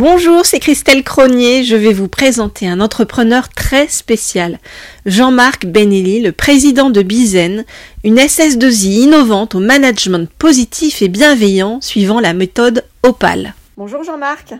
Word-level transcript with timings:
Bonjour, 0.00 0.46
c'est 0.46 0.60
Christelle 0.60 1.02
Cronier. 1.02 1.64
Je 1.64 1.74
vais 1.74 1.92
vous 1.92 2.06
présenter 2.06 2.68
un 2.68 2.80
entrepreneur 2.80 3.48
très 3.48 3.88
spécial. 3.88 4.60
Jean-Marc 5.06 5.66
Benelli, 5.66 6.20
le 6.20 6.30
président 6.30 6.90
de 6.90 7.02
Bizen, 7.02 7.64
une 8.04 8.18
SS2I 8.18 9.02
innovante 9.02 9.56
au 9.56 9.58
management 9.58 10.30
positif 10.38 11.02
et 11.02 11.08
bienveillant 11.08 11.80
suivant 11.80 12.20
la 12.20 12.32
méthode 12.32 12.84
Opal. 13.02 13.54
Bonjour 13.76 14.04
Jean-Marc. 14.04 14.54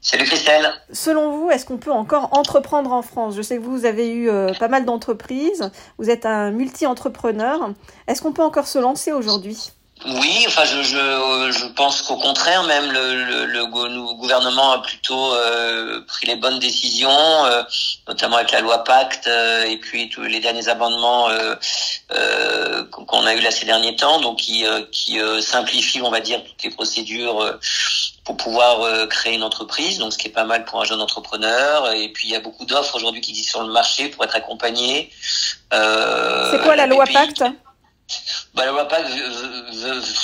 Salut 0.00 0.24
Christelle. 0.24 0.68
Selon 0.92 1.38
vous, 1.38 1.50
est-ce 1.50 1.64
qu'on 1.64 1.78
peut 1.78 1.92
encore 1.92 2.36
entreprendre 2.36 2.90
en 2.90 3.02
France? 3.02 3.36
Je 3.36 3.42
sais 3.42 3.58
que 3.58 3.62
vous 3.62 3.84
avez 3.84 4.10
eu 4.10 4.28
euh, 4.28 4.52
pas 4.58 4.66
mal 4.66 4.84
d'entreprises, 4.84 5.70
vous 5.98 6.10
êtes 6.10 6.26
un 6.26 6.50
multi-entrepreneur. 6.50 7.70
Est-ce 8.08 8.22
qu'on 8.22 8.32
peut 8.32 8.42
encore 8.42 8.66
se 8.66 8.80
lancer 8.80 9.12
aujourd'hui? 9.12 9.70
Oui, 10.06 10.44
enfin, 10.46 10.64
je, 10.64 10.82
je, 10.82 11.58
je 11.58 11.66
pense 11.66 12.02
qu'au 12.02 12.16
contraire, 12.16 12.62
même 12.64 12.92
le, 12.92 13.46
le, 13.46 13.66
gouvernement 14.14 14.72
a 14.72 14.82
plutôt 14.82 15.34
euh, 15.34 16.04
pris 16.06 16.26
les 16.26 16.36
bonnes 16.36 16.58
décisions, 16.58 17.44
euh, 17.46 17.62
notamment 18.06 18.36
avec 18.36 18.52
la 18.52 18.60
loi 18.60 18.84
Pacte 18.84 19.26
euh, 19.26 19.64
et 19.64 19.76
puis 19.78 20.08
tous 20.08 20.22
les 20.22 20.40
derniers 20.40 20.68
amendements 20.68 21.28
qu'on 22.90 23.26
a 23.26 23.34
eu 23.34 23.40
là 23.40 23.50
ces 23.50 23.66
derniers 23.66 23.96
temps, 23.96 24.20
donc 24.20 24.38
qui, 24.38 24.64
qui 24.92 25.18
simplifient, 25.40 26.02
on 26.02 26.10
va 26.10 26.20
dire, 26.20 26.42
toutes 26.44 26.62
les 26.62 26.70
procédures 26.70 27.58
pour 28.24 28.36
pouvoir 28.36 29.08
créer 29.08 29.34
une 29.34 29.42
entreprise, 29.42 29.98
donc 29.98 30.12
ce 30.12 30.18
qui 30.18 30.28
est 30.28 30.32
pas 30.32 30.44
mal 30.44 30.64
pour 30.64 30.80
un 30.80 30.84
jeune 30.84 31.00
entrepreneur. 31.00 31.92
Et 31.92 32.08
puis 32.12 32.28
il 32.28 32.32
y 32.32 32.36
a 32.36 32.40
beaucoup 32.40 32.64
d'offres 32.66 32.94
aujourd'hui 32.94 33.20
qui 33.20 33.30
existent 33.30 33.58
sur 33.58 33.66
le 33.66 33.72
marché 33.72 34.08
pour 34.08 34.24
être 34.24 34.36
accompagné. 34.36 35.10
C'est 35.70 36.62
quoi 36.62 36.76
la 36.76 36.86
loi 36.86 37.04
Pacte? 37.04 37.44
Bah, 38.54 38.64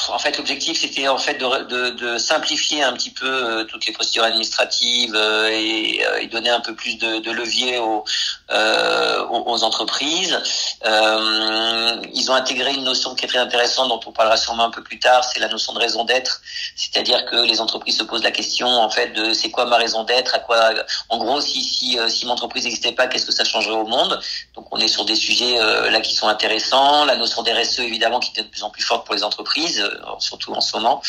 en 0.09 0.19
fait, 0.19 0.37
l'objectif 0.38 0.80
c'était 0.80 1.09
en 1.09 1.19
fait 1.19 1.34
de, 1.34 1.64
de, 1.64 1.91
de, 1.91 2.19
simplifier 2.19 2.83
un 2.83 2.92
petit 2.95 3.10
peu 3.10 3.27
euh, 3.27 3.64
toutes 3.64 3.87
les 3.87 3.92
procédures 3.92 4.24
administratives 4.24 5.14
euh, 5.14 5.48
et, 5.52 6.05
euh, 6.05 6.20
et, 6.20 6.27
donner 6.27 6.48
un 6.48 6.60
peu 6.60 6.74
plus 6.74 6.97
de, 6.98 7.19
de 7.19 7.30
levier 7.30 7.78
aux, 7.78 8.05
aux, 8.50 9.64
entreprises. 9.64 10.39
ils 10.84 12.30
ont 12.30 12.34
intégré 12.34 12.72
une 12.75 12.84
notion 12.84 13.14
qui 13.14 13.25
est 13.27 13.28
très 13.28 13.39
intéressante, 13.39 13.89
dont 13.89 14.00
on 14.06 14.12
parlera 14.12 14.36
sûrement 14.36 14.64
un 14.64 14.70
peu 14.70 14.83
plus 14.83 14.98
tard, 14.98 15.22
c'est 15.25 15.39
la 15.39 15.48
notion 15.48 15.72
de 15.75 15.78
raison 15.78 16.05
d'être, 16.05 16.41
c'est-à-dire 16.77 17.27
que 17.27 17.36
les 17.36 17.61
entreprises 17.61 17.98
se 17.98 18.05
posent 18.05 18.25
la 18.25 18.30
question 18.30 18.67
en 18.67 18.91
fait 18.91 19.08
de 19.08 19.33
c'est 19.33 19.50
quoi 19.50 19.67
ma 19.67 19.77
raison 19.77 20.05
d'être, 20.05 20.34
à 20.34 20.39
quoi, 20.39 20.70
en 21.08 21.19
gros, 21.19 21.41
si 21.41 21.62
si 21.62 21.98
si 22.08 22.27
mon 22.27 22.33
entreprise 22.33 22.64
n'existait 22.64 22.92
pas, 22.92 23.06
qu'est-ce 23.06 23.27
que 23.27 23.33
ça 23.33 23.45
changerait 23.45 23.77
au 23.77 23.86
monde? 23.86 24.19
Donc 24.55 24.67
on 24.72 24.78
est 24.78 24.89
sur 24.89 25.05
des 25.05 25.14
sujets 25.14 25.58
là 25.91 26.00
qui 26.00 26.14
sont 26.14 26.28
intéressants, 26.28 27.05
la 27.05 27.17
notion 27.17 27.42
des 27.42 27.52
RSE 27.52 27.80
évidemment 27.80 28.20
qui 28.33 28.41
est 28.41 28.42
de 28.42 28.48
plus 28.48 28.62
en 28.62 28.70
plus 28.70 28.83
forte 28.83 29.06
pour 29.06 29.14
les 29.14 29.25
entreprises, 29.25 29.80
euh, 29.80 29.91
surtout 30.19 30.53
en 30.53 30.61
ce 30.61 30.77
moment. 30.77 31.03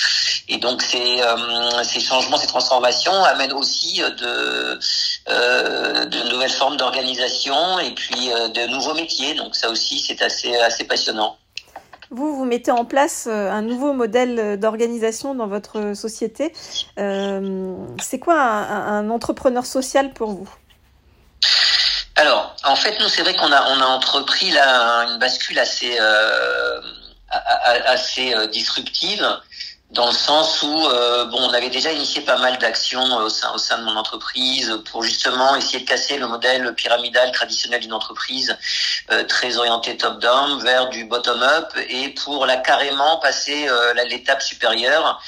Et 0.47 0.58
donc 0.58 0.81
ces, 0.81 1.21
euh, 1.21 1.83
ces 1.83 1.99
changements, 1.99 2.38
ces 2.38 2.47
transformations 2.47 3.23
amènent 3.23 3.53
aussi 3.53 4.02
euh, 4.02 4.77
de, 5.27 6.05
de 6.05 6.30
nouvelles 6.30 6.52
formes 6.52 6.77
d'organisation 6.77 7.80
et 7.80 7.91
puis 7.93 8.27
de 8.30 8.67
nouveaux 8.67 8.93
métiers. 8.93 9.33
Donc 9.33 9.55
ça 9.55 9.69
aussi, 9.69 9.99
c'est 9.99 10.21
assez, 10.21 10.55
assez 10.58 10.83
passionnant. 10.86 11.38
Vous, 12.11 12.36
vous 12.36 12.45
mettez 12.45 12.71
en 12.71 12.86
place 12.86 13.27
un 13.27 13.63
nouveau 13.63 13.91
modèle 13.91 14.59
d'organisation 14.59 15.33
dans 15.33 15.47
votre 15.47 15.93
société. 15.95 16.53
c'est 16.95 18.19
quoi 18.19 18.39
un, 18.39 19.09
entrepreneur 19.09 19.66
social 19.66 20.13
pour 20.13 20.31
vous? 20.31 20.49
Alors, 22.16 22.55
en 22.63 22.75
fait, 22.75 22.97
nous, 23.02 23.09
c'est 23.09 23.23
vrai 23.23 23.36
qu'on 23.36 23.52
a 23.52 23.69
on 23.71 23.81
a 23.81 23.86
entrepris 23.86 24.52
là 24.52 25.05
une 25.08 25.19
bascule 25.19 25.59
assez 25.59 25.97
assez 27.29 28.33
euh, 28.33 28.47
disruptive 28.47 29.25
dans 29.91 30.07
le 30.07 30.13
sens 30.13 30.63
où 30.63 30.87
euh, 30.87 31.25
bon 31.25 31.37
on 31.39 31.53
avait 31.53 31.69
déjà 31.69 31.91
initié 31.91 32.21
pas 32.21 32.37
mal 32.37 32.57
d'actions 32.57 33.19
euh, 33.19 33.25
au 33.25 33.29
sein 33.29 33.51
au 33.53 33.57
sein 33.57 33.77
de 33.77 33.83
mon 33.83 33.95
entreprise 33.95 34.79
pour 34.91 35.03
justement 35.03 35.55
essayer 35.55 35.79
de 35.79 35.85
casser 35.87 36.17
le 36.17 36.27
modèle 36.27 36.73
pyramidal 36.73 37.31
traditionnel 37.31 37.81
d'une 37.81 37.93
entreprise 37.93 38.57
très 39.27 39.57
orienté 39.57 39.95
top 39.97 40.19
down 40.19 40.61
vers 40.63 40.89
du 40.89 41.05
bottom 41.05 41.41
up 41.41 41.71
et 41.89 42.09
pour 42.09 42.45
la 42.45 42.58
carrément 42.58 43.17
passer 43.17 43.67
l'étape 44.09 44.41
supérieure. 44.41 45.21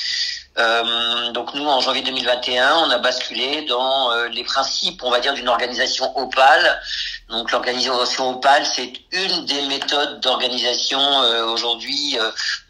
Donc 1.34 1.54
nous, 1.54 1.68
en 1.68 1.80
janvier 1.80 2.02
2021, 2.02 2.78
on 2.78 2.90
a 2.90 2.98
basculé 2.98 3.62
dans 3.70 4.12
les 4.32 4.44
principes, 4.44 5.04
on 5.04 5.12
va 5.12 5.20
dire, 5.20 5.36
d'une 5.36 5.48
organisation 5.48 6.18
opale 6.18 6.82
donc 7.30 7.52
l'organisation 7.52 8.30
Opal, 8.30 8.66
c'est 8.66 8.94
une 9.12 9.46
des 9.46 9.62
méthodes 9.64 10.22
d'organisation 10.22 11.00
euh, 11.00 11.46
aujourd'hui, 11.48 12.18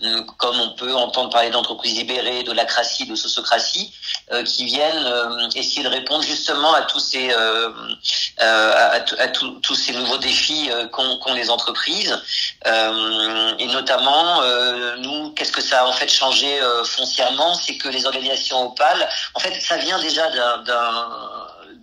euh, 0.01 0.21
comme 0.37 0.59
on 0.59 0.71
peut 0.71 0.95
entendre 0.95 1.29
parler 1.29 1.51
d'entreprises 1.51 1.95
libérées, 1.95 2.41
de 2.41 2.51
lacratie, 2.53 3.05
de 3.05 3.13
sociocratie, 3.13 3.93
euh, 4.31 4.43
qui 4.43 4.65
viennent 4.65 5.49
essayer 5.55 5.83
de 5.83 5.89
répondre 5.89 6.23
justement 6.23 6.73
à 6.73 6.81
tous 6.81 6.99
ces 6.99 7.31
à, 8.39 8.99
tous 9.61 9.75
ces 9.75 9.93
nouveaux 9.93 10.17
défis 10.17 10.69
qu'ont 10.91 11.33
les 11.33 11.51
entreprises, 11.51 12.19
et 12.65 13.67
notamment 13.67 14.41
nous, 14.97 15.31
qu'est-ce 15.31 15.51
que 15.51 15.61
ça 15.61 15.81
a 15.81 15.85
en 15.85 15.91
fait 15.91 16.09
changé 16.09 16.59
foncièrement, 16.83 17.53
c'est 17.53 17.77
que 17.77 17.89
les 17.89 18.05
organisations 18.05 18.67
Opal, 18.67 19.07
en 19.35 19.39
fait, 19.39 19.59
ça 19.61 19.77
vient 19.77 19.99
déjà 19.99 20.29
d'un 20.31 20.63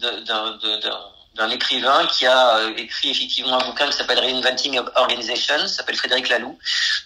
d'un 0.01 1.14
d'un 1.35 1.51
écrivain 1.51 2.07
qui 2.07 2.27
a 2.27 2.59
euh, 2.59 2.75
écrit 2.77 3.11
effectivement 3.11 3.59
un 3.61 3.65
bouquin 3.65 3.89
qui 3.89 3.97
s'appelle 3.97 4.21
Reinventing 4.21 4.81
Organization, 4.95 5.67
s'appelle 5.67 5.97
Frédéric 5.97 6.29
Laloux, 6.29 6.57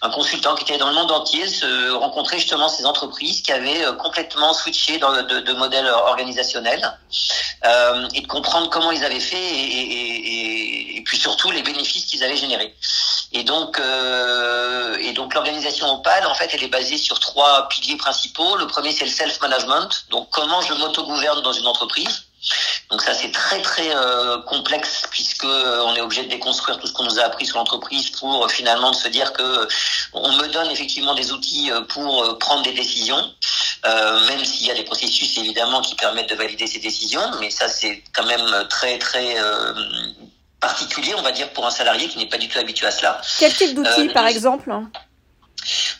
un 0.01 0.09
consultant 0.11 0.55
qui 0.55 0.63
était 0.63 0.77
dans 0.77 0.89
le 0.89 0.93
monde 0.93 1.11
entier, 1.11 1.47
se 1.47 1.91
rencontrer 1.91 2.37
justement 2.37 2.69
ces 2.69 2.85
entreprises 2.85 3.41
qui 3.41 3.51
avaient 3.51 3.85
euh, 3.85 3.93
complètement 3.93 4.53
switché 4.53 4.99
de, 4.99 5.39
de 5.39 5.53
modèle 5.53 5.87
organisationnel 5.87 6.95
euh, 7.65 8.07
et 8.13 8.21
de 8.21 8.27
comprendre 8.27 8.69
comment 8.69 8.91
ils 8.91 9.03
avaient 9.03 9.19
fait 9.19 9.37
et, 9.37 10.97
et, 10.97 11.01
puis 11.05 11.17
surtout 11.17 11.49
les 11.49 11.63
bénéfices 11.63 12.05
qu'ils 12.05 12.23
avaient 12.23 12.37
générés. 12.37 12.75
Et 13.31 13.43
donc, 13.43 13.81
et 14.99 15.13
donc 15.13 15.33
l'organisation 15.33 15.91
Opal, 15.91 16.27
en 16.27 16.35
fait, 16.35 16.51
elle 16.53 16.63
est 16.63 16.67
basée 16.67 16.97
sur 16.97 17.19
trois 17.19 17.67
piliers 17.67 17.95
principaux. 17.95 18.57
Le 18.57 18.67
premier, 18.67 18.91
c'est 18.91 19.05
le 19.05 19.11
self-management. 19.11 20.05
Donc, 20.11 20.29
comment 20.29 20.61
je 20.61 20.73
m'autogouverne 20.73 21.41
dans 21.41 21.53
une 21.53 21.65
entreprise 21.65 22.25
donc 22.89 23.03
ça 23.03 23.13
c'est 23.13 23.31
très 23.31 23.61
très 23.61 23.95
euh, 23.95 24.39
complexe 24.39 25.03
puisque 25.11 25.43
euh, 25.45 25.83
on 25.85 25.95
est 25.95 26.01
obligé 26.01 26.23
de 26.23 26.29
déconstruire 26.29 26.79
tout 26.79 26.87
ce 26.87 26.93
qu'on 26.93 27.03
nous 27.03 27.19
a 27.19 27.23
appris 27.23 27.45
sur 27.45 27.59
l'entreprise 27.59 28.09
pour 28.09 28.45
euh, 28.45 28.47
finalement 28.47 28.93
se 28.93 29.07
dire 29.07 29.31
que 29.33 29.67
on 30.13 30.31
me 30.33 30.47
donne 30.47 30.71
effectivement 30.71 31.13
des 31.13 31.31
outils 31.31 31.69
pour 31.89 32.39
prendre 32.39 32.63
des 32.63 32.71
décisions, 32.71 33.23
même 33.83 34.43
s'il 34.43 34.65
y 34.65 34.71
a 34.71 34.73
des 34.73 34.83
processus 34.83 35.37
évidemment 35.37 35.81
qui 35.81 35.93
permettent 35.95 36.29
de 36.29 36.35
valider 36.35 36.65
ces 36.65 36.79
décisions, 36.79 37.21
mais 37.39 37.51
ça 37.51 37.69
c'est 37.69 38.03
quand 38.11 38.25
même 38.25 38.67
très 38.69 38.97
très 38.97 39.35
particulier 40.59 41.13
on 41.15 41.21
va 41.21 41.31
dire 41.31 41.49
pour 41.53 41.67
un 41.67 41.71
salarié 41.71 42.07
qui 42.07 42.17
n'est 42.17 42.27
pas 42.27 42.39
du 42.39 42.47
tout 42.47 42.57
habitué 42.57 42.87
à 42.87 42.91
cela. 42.91 43.21
Quel 43.37 43.53
type 43.53 43.75
d'outils 43.75 44.09
par 44.09 44.25
exemple? 44.25 44.73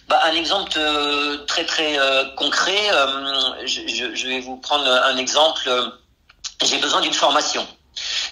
Bah, 0.08 0.22
un 0.26 0.34
exemple 0.34 0.80
très 1.46 1.66
très 1.66 2.00
concret, 2.36 2.90
je, 3.66 4.16
je, 4.16 4.28
vais 4.28 4.40
vous 4.40 4.58
prendre 4.58 4.90
un 4.90 5.18
exemple 5.18 5.70
j'ai 6.64 6.78
besoin 6.78 7.02
d'une 7.02 7.14
formation. 7.14 7.66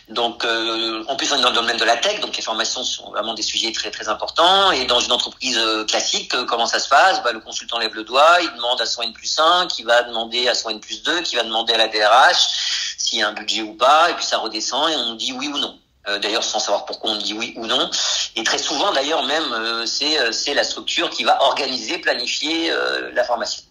Donc, 0.10 0.46
euh, 0.46 1.04
en 1.08 1.16
plus, 1.16 1.32
on 1.34 1.38
est 1.38 1.42
dans 1.42 1.50
le 1.50 1.56
domaine 1.56 1.78
de 1.78 1.84
la 1.84 1.98
tech, 1.98 2.22
donc 2.22 2.36
les 2.38 2.42
formations 2.42 2.84
sont 2.84 3.12
vraiment 3.12 3.34
des 3.34 3.42
sujets 3.42 3.72
très 3.72 3.92
très 3.92 4.08
importants. 4.08 4.72
Et 4.72 4.86
dans 4.86 5.00
une 5.00 5.12
entreprise 5.12 5.58
euh, 5.58 5.84
classique, 5.86 6.34
euh, 6.34 6.46
comment 6.46 6.66
ça 6.66 6.80
se 6.80 6.88
passe? 6.88 7.22
Bah, 7.24 7.32
Le 7.34 7.40
consultant 7.40 7.78
lève 7.78 7.94
le 7.94 8.04
doigt, 8.04 8.38
il 8.42 8.52
demande 8.56 8.80
à 8.80 8.86
son 8.86 9.02
N 9.02 9.12
plus 9.12 9.38
1, 9.38 9.68
qui 9.68 9.84
va 9.84 10.04
demander 10.04 10.48
à 10.48 10.56
son 10.56 10.70
N 10.70 10.80
plus 10.80 11.04
2, 11.04 11.22
qui 11.22 11.36
va 11.36 11.44
demander 11.44 11.74
à 11.74 11.78
la 11.78 11.88
DRH 11.88 12.96
s'il 12.98 13.20
y 13.20 13.22
a 13.22 13.28
un 13.28 13.34
budget 13.34 13.62
ou 13.62 13.74
pas, 13.74 14.10
et 14.10 14.14
puis 14.14 14.26
ça 14.26 14.38
redescend 14.38 14.90
et 14.90 14.96
on 14.96 15.16
dit 15.16 15.34
oui 15.34 15.48
ou 15.48 15.58
non. 15.58 15.78
D'ailleurs 16.22 16.44
sans 16.44 16.60
savoir 16.60 16.86
pourquoi 16.86 17.12
on 17.12 17.18
dit 17.18 17.34
oui 17.34 17.54
ou 17.58 17.66
non. 17.66 17.90
Et 18.38 18.44
très 18.44 18.58
souvent, 18.58 18.94
d'ailleurs, 18.94 19.24
même, 19.24 19.86
c'est 19.86 20.32
c'est 20.32 20.54
la 20.54 20.64
structure 20.64 21.10
qui 21.10 21.26
va 21.26 21.42
organiser, 21.44 21.98
planifier 21.98 22.74
la 23.14 23.24
formation. 23.26 23.62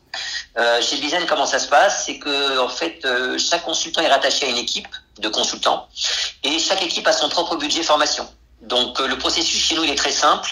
Euh, 0.59 0.81
chez 0.81 0.97
Bizen, 0.97 1.27
comment 1.27 1.47
ça 1.47 1.59
se 1.59 1.69
passe? 1.69 2.05
C'est 2.07 2.19
que 2.19 2.59
en 2.59 2.69
fait, 2.69 3.05
euh, 3.05 3.39
chaque 3.39 3.65
consultant 3.65 4.01
est 4.01 4.09
rattaché 4.09 4.47
à 4.47 4.49
une 4.49 4.57
équipe 4.57 4.89
de 5.19 5.29
consultants 5.29 5.89
et 6.43 6.59
chaque 6.59 6.83
équipe 6.83 7.07
a 7.07 7.13
son 7.13 7.29
propre 7.29 7.57
budget 7.57 7.83
formation. 7.83 8.27
Donc 8.63 8.99
euh, 9.01 9.07
le 9.07 9.19
processus 9.19 9.63
chez 9.63 9.75
nous 9.75 9.85
il 9.85 9.91
est 9.91 9.97
très 9.97 10.13
simple, 10.13 10.51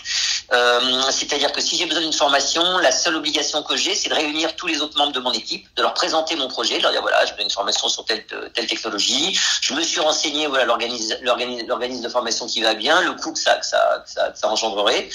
c'est-à-dire 1.10 1.52
que 1.52 1.60
si 1.60 1.76
j'ai 1.76 1.86
besoin 1.86 2.02
d'une 2.02 2.12
formation, 2.12 2.78
la 2.78 2.92
seule 2.92 3.16
obligation 3.16 3.62
que 3.62 3.76
j'ai, 3.76 3.94
c'est 3.94 4.08
de 4.08 4.14
réunir 4.14 4.56
tous 4.56 4.66
les 4.66 4.80
autres 4.80 4.96
membres 4.98 5.12
de 5.12 5.20
mon 5.20 5.32
équipe, 5.32 5.66
de 5.76 5.82
leur 5.82 5.94
présenter 5.94 6.36
mon 6.36 6.48
projet, 6.48 6.78
de 6.78 6.82
leur 6.82 6.92
dire 6.92 7.02
voilà, 7.02 7.24
je 7.26 7.34
veux 7.34 7.40
une 7.40 7.50
formation 7.50 7.88
sur 7.88 8.04
telle 8.04 8.24
telle 8.26 8.66
technologie, 8.66 9.38
je 9.60 9.74
me 9.74 9.82
suis 9.82 10.00
renseigné 10.00 10.46
voilà 10.46 10.64
l'organisme 10.64 12.02
de 12.02 12.08
formation 12.08 12.46
qui 12.46 12.60
va 12.62 12.74
bien, 12.74 13.00
le 13.02 13.12
coût 13.12 13.32
que 13.32 13.38
ça 13.38 13.56
que 13.56 13.66
ça, 13.66 14.04
ça, 14.06 14.32
ça, 14.34 14.48
engendrerait, 14.48 15.08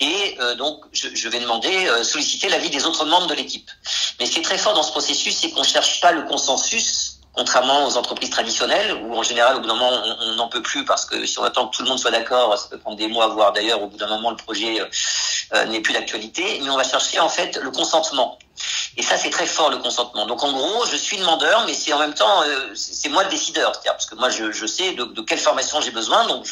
et 0.00 0.36
euh, 0.40 0.54
donc 0.54 0.82
je, 0.92 1.08
je, 1.14 1.28
vais 1.28 1.40
demander 1.40 1.90
solliciter 2.02 2.48
l'avis 2.48 2.70
des 2.70 2.84
autres 2.86 3.04
membres 3.04 3.26
de 3.26 3.34
l'équipe. 3.34 3.70
Mais 4.18 4.26
ce 4.26 4.32
qui 4.32 4.38
est 4.40 4.42
très 4.42 4.58
fort 4.58 4.74
dans 4.74 4.82
ce 4.82 4.90
processus, 4.90 5.36
c'est 5.36 5.50
qu'on 5.50 5.64
cherche 5.64 6.00
pas 6.00 6.12
le 6.12 6.22
consensus 6.22 7.11
Contrairement 7.34 7.86
aux 7.86 7.96
entreprises 7.96 8.28
traditionnelles, 8.28 8.94
où 9.02 9.16
en 9.16 9.22
général, 9.22 9.56
au 9.56 9.60
bout 9.60 9.66
d'un 9.66 9.74
moment, 9.74 10.02
on 10.20 10.34
n'en 10.34 10.48
peut 10.48 10.60
plus 10.60 10.84
parce 10.84 11.06
que 11.06 11.24
si 11.24 11.38
on 11.38 11.44
attend 11.44 11.66
que 11.66 11.76
tout 11.76 11.82
le 11.82 11.88
monde 11.88 11.98
soit 11.98 12.10
d'accord, 12.10 12.58
ça 12.58 12.68
peut 12.68 12.78
prendre 12.78 12.98
des 12.98 13.08
mois, 13.08 13.28
voire 13.28 13.52
d'ailleurs, 13.52 13.82
au 13.82 13.86
bout 13.86 13.96
d'un 13.96 14.08
moment, 14.08 14.30
le 14.30 14.36
projet 14.36 14.80
euh, 14.80 14.86
euh, 15.54 15.64
n'est 15.66 15.80
plus 15.80 15.94
d'actualité. 15.94 16.60
Mais 16.62 16.68
on 16.68 16.76
va 16.76 16.84
chercher 16.84 17.20
en 17.20 17.30
fait 17.30 17.56
le 17.56 17.70
consentement. 17.70 18.38
Et 18.96 19.02
ça, 19.02 19.16
c'est 19.16 19.30
très 19.30 19.46
fort 19.46 19.70
le 19.70 19.78
consentement. 19.78 20.26
Donc 20.26 20.42
en 20.42 20.52
gros, 20.52 20.84
je 20.86 20.96
suis 20.96 21.16
demandeur, 21.16 21.64
mais 21.66 21.72
c'est 21.72 21.92
en 21.92 21.98
même 21.98 22.12
temps, 22.12 22.42
euh, 22.42 22.72
c'est 22.74 23.08
moi 23.08 23.24
le 23.24 23.30
décideur, 23.30 23.72
parce 23.84 24.06
que 24.06 24.14
moi, 24.16 24.28
je, 24.28 24.66
sais 24.66 24.92
de, 24.92 25.20
quelle 25.22 25.38
formation 25.38 25.80
j'ai 25.80 25.90
besoin. 25.90 26.26
Donc 26.26 26.46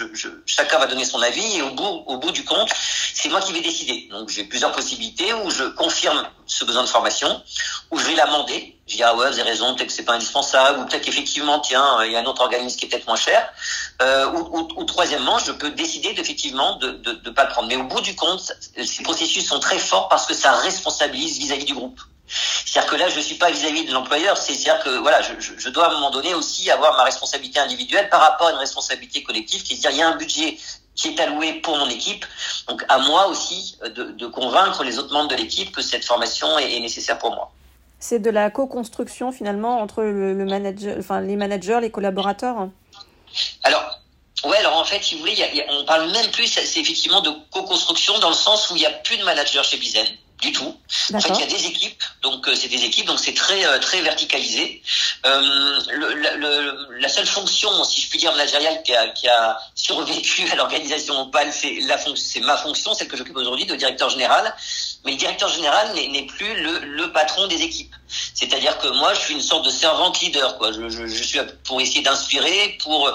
chacun 0.47 0.79
va 0.79 0.87
donner 0.87 1.05
son 1.05 1.20
avis 1.20 1.58
et 1.58 1.62
au 1.62 1.70
bout, 1.70 2.05
au 2.06 2.17
bout 2.17 2.32
du 2.32 2.44
compte, 2.44 2.70
c'est 3.14 3.29
moi 3.29 3.41
qui 3.41 3.52
vais 3.52 3.61
décider. 3.61 4.08
Donc 4.11 4.31
j'ai 4.31 4.44
plusieurs 4.44 4.73
possibilités 4.73 5.35
où 5.35 5.50
je 5.50 5.64
confirme 5.64 6.26
ce 6.47 6.64
besoin 6.64 6.82
de 6.82 6.88
formation, 6.88 7.43
où 7.91 7.99
je 7.99 8.06
vais 8.06 8.14
l'amender. 8.14 8.76
Je 8.87 8.97
dis 8.97 9.02
ah 9.02 9.14
ouais, 9.14 9.31
vous 9.31 9.38
avez 9.38 9.50
raison, 9.50 9.75
peut-être 9.75 9.88
que 9.88 9.93
c'est 9.93 10.05
pas 10.05 10.14
indispensable, 10.14 10.81
ou 10.81 10.87
peut-être 10.87 11.05
qu'effectivement, 11.05 11.61
tiens, 11.61 12.02
il 12.05 12.12
y 12.12 12.17
a 12.17 12.20
un 12.20 12.25
autre 12.25 12.43
organisme 12.43 12.79
qui 12.79 12.87
est 12.87 12.88
peut-être 12.88 13.06
moins 13.06 13.17
cher. 13.17 13.49
Euh, 14.02 14.26
ou, 14.32 14.85
troisièmement, 14.85 15.38
je 15.38 15.52
peux 15.52 15.70
décider 15.70 16.14
d'effectivement 16.14 16.76
de 16.76 17.00
ne 17.25 17.31
pas 17.31 17.44
le 17.44 17.50
prendre. 17.50 17.69
Mais 17.69 17.76
au 17.76 17.85
bout 17.85 18.00
du 18.00 18.17
compte, 18.17 18.52
ces 18.82 19.02
processus 19.02 19.47
sont 19.47 19.61
très 19.61 19.79
forts 19.79 20.08
parce 20.08 20.26
que 20.26 20.35
ça 20.35 20.52
responsabilise 20.52 21.38
vis-à-vis 21.38 21.64
-vis 21.64 21.67
du 21.67 21.75
groupe. 21.75 22.00
C'est-à-dire 22.31 22.91
que 22.91 22.97
là, 22.97 23.09
je 23.09 23.17
ne 23.17 23.23
suis 23.23 23.35
pas 23.35 23.50
vis-à-vis 23.50 23.85
de 23.85 23.93
l'employeur, 23.93 24.37
c'est-à-dire 24.37 24.82
que 24.85 24.91
voilà, 24.99 25.21
je, 25.23 25.32
je, 25.41 25.69
dois 25.69 25.87
à 25.87 25.91
un 25.91 25.94
moment 25.94 26.11
donné 26.11 26.32
aussi 26.35 26.71
avoir 26.71 26.97
ma 26.97 27.03
responsabilité 27.03 27.59
individuelle 27.59 28.09
par 28.09 28.21
rapport 28.21 28.49
à 28.49 28.53
une 28.53 28.59
responsabilité 28.59 29.23
collective, 29.23 29.62
qui 29.62 29.75
est 29.75 29.77
dire 29.77 29.91
il 29.91 29.97
y 29.97 30.03
a 30.03 30.09
un 30.09 30.17
budget 30.17 30.56
qui 30.94 31.09
est 31.09 31.21
alloué 31.21 31.55
pour 31.55 31.77
mon 31.77 31.88
équipe, 31.88 32.25
donc 32.69 32.85
à 32.88 32.99
moi 32.99 33.27
aussi 33.27 33.79
de, 33.85 34.05
de 34.12 34.27
convaincre 34.27 34.85
les 34.85 34.99
autres 34.99 35.12
membres 35.12 35.29
de 35.29 35.37
l'équipe 35.37 35.75
que 35.75 35.82
cette 35.82 36.05
formation 36.05 36.59
est, 36.59 36.77
est 36.77 36.81
nécessaire 36.81 37.19
pour 37.19 37.35
moi. 37.35 37.50
C'est 37.99 38.21
de 38.21 38.31
la 38.31 38.50
co-construction 38.50 39.33
finalement 39.33 39.81
entre 39.81 40.03
le, 40.03 40.35
le, 40.35 40.44
manager, 40.44 40.97
enfin 40.99 41.21
les 41.21 41.37
managers, 41.37 41.81
les 41.81 41.91
collaborateurs? 41.91 42.69
Alors. 43.62 43.97
Ouais, 44.43 44.56
alors 44.56 44.79
en 44.79 44.85
fait, 44.87 45.03
si 45.03 45.17
vous 45.17 45.21
voulez, 45.21 45.35
y 45.35 45.43
a, 45.43 45.53
y 45.53 45.61
a, 45.61 45.67
on 45.69 45.85
parle 45.85 46.11
même 46.11 46.31
plus, 46.31 46.47
c'est 46.47 46.81
effectivement 46.81 47.21
de 47.21 47.31
co-construction 47.50 48.19
dans 48.21 48.31
le 48.31 48.35
sens 48.35 48.71
où 48.71 48.76
il 48.76 48.79
n'y 48.79 48.87
a 48.87 48.91
plus 48.91 49.19
de 49.19 49.25
manager 49.25 49.62
chez 49.65 49.76
Bizen 49.76 50.06
du 50.41 50.53
tout. 50.53 50.77
En 51.15 51.21
fait, 51.21 51.29
il 51.35 51.41
y 51.41 51.43
a 51.43 51.47
des 51.47 51.67
équipes, 51.67 52.03
donc 52.23 52.49
euh, 52.49 52.55
c'est 52.55 52.69
des 52.69 52.85
équipes, 52.85 53.07
donc 53.07 53.19
c'est 53.19 53.35
très 53.35 53.67
euh, 53.67 53.79
très 53.79 54.01
verticalisé. 54.01 54.83
Euh, 55.27 55.79
le, 55.93 56.15
le, 56.15 56.99
la 56.99 57.09
seule 57.09 57.27
fonction, 57.27 57.85
si 57.85 58.01
je 58.01 58.09
puis 58.09 58.19
dire, 58.19 58.33
managériale 58.33 58.83
qui 58.83 58.95
a, 58.95 59.09
qui 59.09 59.29
a 59.29 59.59
survécu 59.75 60.51
à 60.51 60.57
l'organisation 60.57 61.21
Opal, 61.23 61.53
c'est 61.53 61.81
la 61.87 61.99
c'est 62.17 62.41
ma 62.41 62.57
fonction, 62.57 62.95
celle 62.95 63.09
que 63.09 63.17
j'occupe 63.17 63.37
aujourd'hui 63.37 63.67
de 63.67 63.75
directeur 63.77 64.09
général. 64.09 64.55
Mais 65.05 65.13
le 65.13 65.17
directeur 65.17 65.49
général 65.49 65.95
n'est 65.95 66.27
plus 66.27 66.63
le, 66.63 66.79
le, 66.81 67.13
patron 67.13 67.47
des 67.47 67.63
équipes. 67.63 67.95
C'est-à-dire 68.35 68.79
que 68.79 68.89
moi, 68.89 69.15
je 69.15 69.21
suis 69.21 69.35
une 69.35 69.41
sorte 69.41 69.65
de 69.65 69.71
servante 69.71 70.21
leader. 70.21 70.59
Quoi. 70.59 70.73
Je, 70.73 70.89
je, 70.91 71.07
je 71.07 71.23
suis 71.23 71.39
pour 71.65 71.81
essayer 71.81 72.03
d'inspirer, 72.03 72.77
pour 72.83 73.11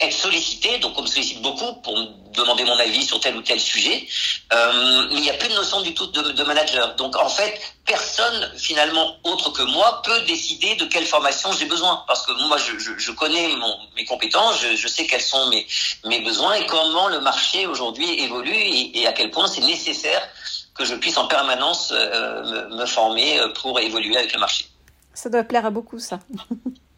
être 0.00 0.12
sollicité, 0.12 0.78
donc 0.78 0.98
on 0.98 1.02
me 1.02 1.06
sollicite 1.06 1.42
beaucoup 1.42 1.74
pour 1.82 1.96
me 1.96 2.06
demander 2.32 2.64
mon 2.64 2.78
avis 2.78 3.04
sur 3.04 3.20
tel 3.20 3.36
ou 3.36 3.42
tel 3.42 3.60
sujet, 3.60 4.06
euh, 4.52 5.08
mais 5.10 5.16
il 5.16 5.20
n'y 5.20 5.30
a 5.30 5.34
plus 5.34 5.48
de 5.48 5.54
notion 5.54 5.82
du 5.82 5.92
tout 5.94 6.06
de, 6.06 6.42
manager. 6.44 6.94
Donc 6.96 7.16
en 7.16 7.28
fait, 7.28 7.60
personne 7.84 8.52
finalement 8.56 9.16
autre 9.24 9.50
que 9.50 9.62
moi 9.62 10.00
peut 10.04 10.20
décider 10.22 10.74
de 10.76 10.86
quelle 10.86 11.04
formation 11.04 11.52
j'ai 11.52 11.66
besoin, 11.66 12.02
parce 12.06 12.24
que 12.24 12.32
moi 12.48 12.56
je, 12.56 13.10
connais 13.12 13.48
mes 13.96 14.04
compétences, 14.04 14.60
je, 14.60 14.88
sais 14.88 15.06
quels 15.06 15.20
sont 15.20 15.50
mes, 16.04 16.20
besoins 16.20 16.54
et 16.54 16.66
comment 16.66 17.08
le 17.08 17.20
marché 17.20 17.66
aujourd'hui 17.66 18.08
évolue 18.20 18.54
et, 18.54 19.06
à 19.06 19.12
quel 19.12 19.30
point 19.30 19.46
c'est 19.48 19.60
nécessaire 19.60 20.26
que 20.74 20.84
je 20.84 20.94
puisse 20.94 21.18
en 21.18 21.26
permanence 21.26 21.92
euh, 21.92 22.68
me, 22.70 22.76
me 22.76 22.86
former 22.86 23.38
pour 23.60 23.78
évoluer 23.80 24.16
avec 24.16 24.32
le 24.32 24.40
marché. 24.40 24.66
Ça 25.12 25.28
doit 25.28 25.44
plaire 25.44 25.66
à 25.66 25.70
beaucoup 25.70 25.98
ça. 25.98 26.20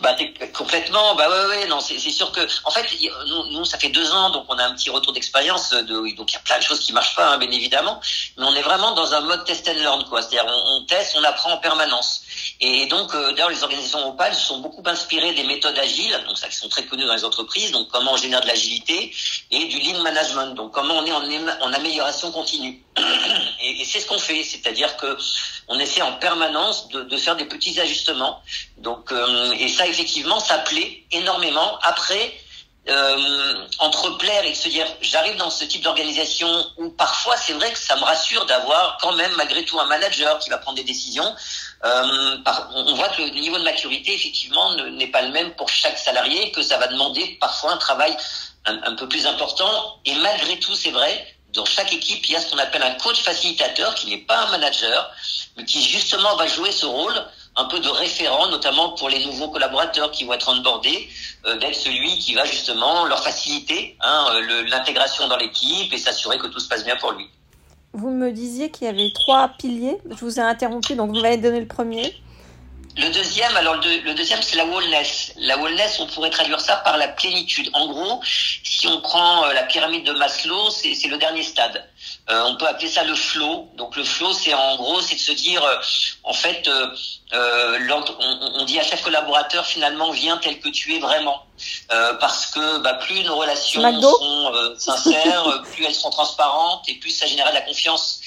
Bah 0.00 0.16
complètement, 0.52 1.14
bah 1.14 1.28
ouais 1.30 1.46
ouais 1.46 1.66
non 1.68 1.78
c'est 1.80 1.98
sûr 1.98 2.32
que 2.32 2.40
en 2.64 2.70
fait 2.70 2.84
nous, 3.28 3.52
nous, 3.52 3.64
ça 3.64 3.78
fait 3.78 3.90
deux 3.90 4.12
ans 4.12 4.30
donc 4.30 4.44
on 4.48 4.58
a 4.58 4.64
un 4.64 4.74
petit 4.74 4.90
retour 4.90 5.12
d'expérience 5.12 5.70
de 5.70 6.14
donc 6.16 6.32
il 6.32 6.34
y 6.34 6.36
a 6.36 6.40
plein 6.40 6.58
de 6.58 6.62
choses 6.62 6.80
qui 6.80 6.92
marchent 6.92 7.14
pas 7.14 7.28
hein, 7.28 7.38
bien 7.38 7.50
évidemment 7.50 8.00
mais 8.36 8.44
on 8.44 8.54
est 8.54 8.62
vraiment 8.62 8.92
dans 8.92 9.14
un 9.14 9.20
mode 9.20 9.44
test 9.44 9.68
and 9.68 9.74
learn 9.80 10.04
quoi. 10.08 10.20
C'est-à-dire 10.20 10.44
on, 10.46 10.84
teste 10.86 11.16
on 11.16 11.22
apprend 11.22 11.52
en 11.52 11.58
permanence 11.58 12.22
et 12.60 12.86
donc 12.86 13.14
euh, 13.14 13.32
d'ailleurs 13.32 13.50
les 13.50 13.62
organisations 13.62 14.08
Opal 14.08 14.34
se 14.34 14.40
sont 14.40 14.58
beaucoup 14.58 14.82
inspirées 14.86 15.32
des 15.34 15.44
méthodes 15.44 15.78
agiles 15.78 16.18
donc 16.26 16.38
ça 16.38 16.48
qui 16.48 16.56
sont 16.56 16.68
très 16.68 16.84
connues 16.84 17.04
dans 17.04 17.14
les 17.14 17.24
entreprises 17.24 17.72
donc 17.72 17.88
comment 17.88 18.12
on 18.12 18.16
génère 18.16 18.40
de 18.40 18.46
l'agilité 18.46 19.12
et 19.50 19.64
du 19.66 19.78
lean 19.80 20.02
management 20.02 20.54
donc 20.54 20.72
comment 20.72 20.94
on 20.94 21.04
est 21.04 21.12
en, 21.12 21.72
amélioration 21.72 22.30
continue 22.32 22.82
et, 23.60 23.80
et 23.80 23.84
c'est 23.84 24.00
ce 24.00 24.06
qu'on 24.06 24.18
fait 24.18 24.42
c'est-à-dire 24.42 24.96
que 24.96 25.16
on 25.68 25.78
essaie 25.80 26.02
en 26.02 26.12
permanence 26.12 26.88
de, 26.88 27.02
de 27.02 27.16
faire 27.16 27.36
des 27.36 27.46
petits 27.46 27.80
ajustements 27.80 28.40
donc 28.78 29.10
euh, 29.12 29.52
et 29.58 29.68
ça 29.68 29.86
effectivement, 29.86 30.40
ça 30.40 30.58
plaît 30.58 31.04
énormément. 31.10 31.78
Après, 31.82 32.32
euh, 32.88 33.66
entre 33.80 34.16
plaire 34.16 34.44
et 34.44 34.54
se 34.54 34.68
dire 34.68 34.86
j'arrive 35.00 35.36
dans 35.36 35.50
ce 35.50 35.64
type 35.64 35.82
d'organisation 35.82 36.48
où 36.76 36.90
parfois 36.90 37.36
c'est 37.36 37.54
vrai 37.54 37.72
que 37.72 37.78
ça 37.78 37.96
me 37.96 38.04
rassure 38.04 38.46
d'avoir 38.46 38.96
quand 39.00 39.12
même 39.12 39.32
malgré 39.36 39.64
tout 39.64 39.80
un 39.80 39.86
manager 39.86 40.38
qui 40.38 40.50
va 40.50 40.58
prendre 40.58 40.76
des 40.76 40.84
décisions. 40.84 41.34
Euh, 41.86 42.36
on 42.74 42.94
voit 42.94 43.08
que 43.10 43.22
le 43.22 43.30
niveau 43.30 43.58
de 43.58 43.62
maturité 43.62 44.14
effectivement 44.14 44.74
n'est 44.74 45.06
pas 45.06 45.22
le 45.22 45.30
même 45.30 45.52
pour 45.52 45.68
chaque 45.68 45.98
salarié, 45.98 46.50
que 46.50 46.62
ça 46.62 46.78
va 46.78 46.88
demander 46.88 47.36
parfois 47.40 47.72
un 47.72 47.76
travail 47.76 48.16
un, 48.64 48.82
un 48.82 48.94
peu 48.96 49.08
plus 49.08 49.26
important. 49.26 50.00
Et 50.04 50.14
malgré 50.16 50.58
tout, 50.58 50.74
c'est 50.74 50.90
vrai, 50.90 51.36
dans 51.52 51.64
chaque 51.64 51.92
équipe, 51.92 52.28
il 52.28 52.32
y 52.32 52.36
a 52.36 52.40
ce 52.40 52.50
qu'on 52.50 52.58
appelle 52.58 52.82
un 52.82 52.94
coach 52.94 53.22
facilitateur 53.22 53.94
qui 53.94 54.08
n'est 54.08 54.24
pas 54.24 54.38
un 54.46 54.50
manager, 54.50 55.10
mais 55.56 55.64
qui 55.64 55.82
justement 55.82 56.36
va 56.36 56.46
jouer 56.46 56.72
ce 56.72 56.86
rôle 56.86 57.14
un 57.56 57.64
peu 57.64 57.80
de 57.80 57.88
référent, 57.88 58.48
notamment 58.48 58.90
pour 58.90 59.08
les 59.08 59.24
nouveaux 59.24 59.48
collaborateurs 59.48 60.10
qui 60.10 60.24
vont 60.24 60.34
être 60.34 60.48
onboardés, 60.48 61.08
euh, 61.46 61.56
d'être 61.56 61.74
celui 61.74 62.18
qui 62.18 62.34
va 62.34 62.44
justement 62.44 63.06
leur 63.06 63.22
faciliter 63.22 63.96
hein, 64.02 64.26
l'intégration 64.66 65.26
dans 65.28 65.36
l'équipe 65.36 65.92
et 65.92 65.98
s'assurer 65.98 66.38
que 66.38 66.48
tout 66.48 66.60
se 66.60 66.68
passe 66.68 66.84
bien 66.84 66.96
pour 66.96 67.12
lui. 67.12 67.26
Vous 67.96 68.10
me 68.10 68.30
disiez 68.30 68.70
qu'il 68.70 68.86
y 68.86 68.90
avait 68.90 69.10
trois 69.10 69.48
piliers. 69.58 69.96
Je 70.10 70.16
vous 70.16 70.38
ai 70.38 70.42
interrompu, 70.42 70.96
donc 70.96 71.14
vous 71.14 71.20
m'avez 71.22 71.38
donné 71.38 71.60
le 71.60 71.66
premier. 71.66 72.14
Le 72.98 73.10
deuxième, 73.10 73.56
alors 73.56 73.76
le, 73.76 74.12
deuxième, 74.12 74.42
c'est 74.42 74.58
la 74.58 74.66
wellness. 74.66 75.32
La 75.38 75.56
wellness, 75.56 75.98
on 76.00 76.06
pourrait 76.06 76.28
traduire 76.28 76.60
ça 76.60 76.76
par 76.76 76.98
la 76.98 77.08
plénitude. 77.08 77.70
En 77.72 77.86
gros, 77.88 78.20
si 78.22 78.86
on 78.86 79.00
prend 79.00 79.44
euh, 79.44 79.54
la 79.54 79.62
pyramide 79.62 80.04
de 80.04 80.12
Maslow, 80.12 80.68
c'est 80.68 81.08
le 81.08 81.16
dernier 81.16 81.42
stade. 81.42 81.88
Euh, 82.28 82.42
on 82.46 82.56
peut 82.56 82.66
appeler 82.66 82.88
ça 82.88 83.04
le 83.04 83.14
flow. 83.14 83.68
Donc 83.76 83.94
le 83.94 84.02
flow, 84.02 84.32
c'est 84.32 84.52
en 84.52 84.76
gros, 84.76 85.00
c'est 85.00 85.14
de 85.14 85.20
se 85.20 85.32
dire, 85.32 85.62
euh, 85.62 85.76
en 86.24 86.32
fait, 86.32 86.66
euh, 86.66 86.88
on, 87.32 88.60
on, 88.60 88.64
dit 88.64 88.80
à 88.80 88.82
chaque 88.82 89.02
collaborateur 89.02 89.64
finalement 89.64 90.10
viens 90.10 90.36
tel 90.38 90.58
que 90.58 90.68
tu 90.68 90.96
es 90.96 90.98
vraiment, 90.98 91.46
parce 92.20 92.46
que 92.46 92.78
bah, 92.78 92.94
plus 92.94 93.22
nos 93.22 93.36
relations 93.36 93.80
McDo 93.80 94.10
sont 94.18 94.52
sincères, 94.76 95.62
plus 95.72 95.84
elles 95.84 95.94
seront 95.94 96.10
transparentes 96.10 96.88
et 96.88 96.94
plus 96.94 97.10
ça 97.10 97.26
générera 97.26 97.50
de 97.50 97.56
la 97.56 97.62
confiance. 97.62 98.20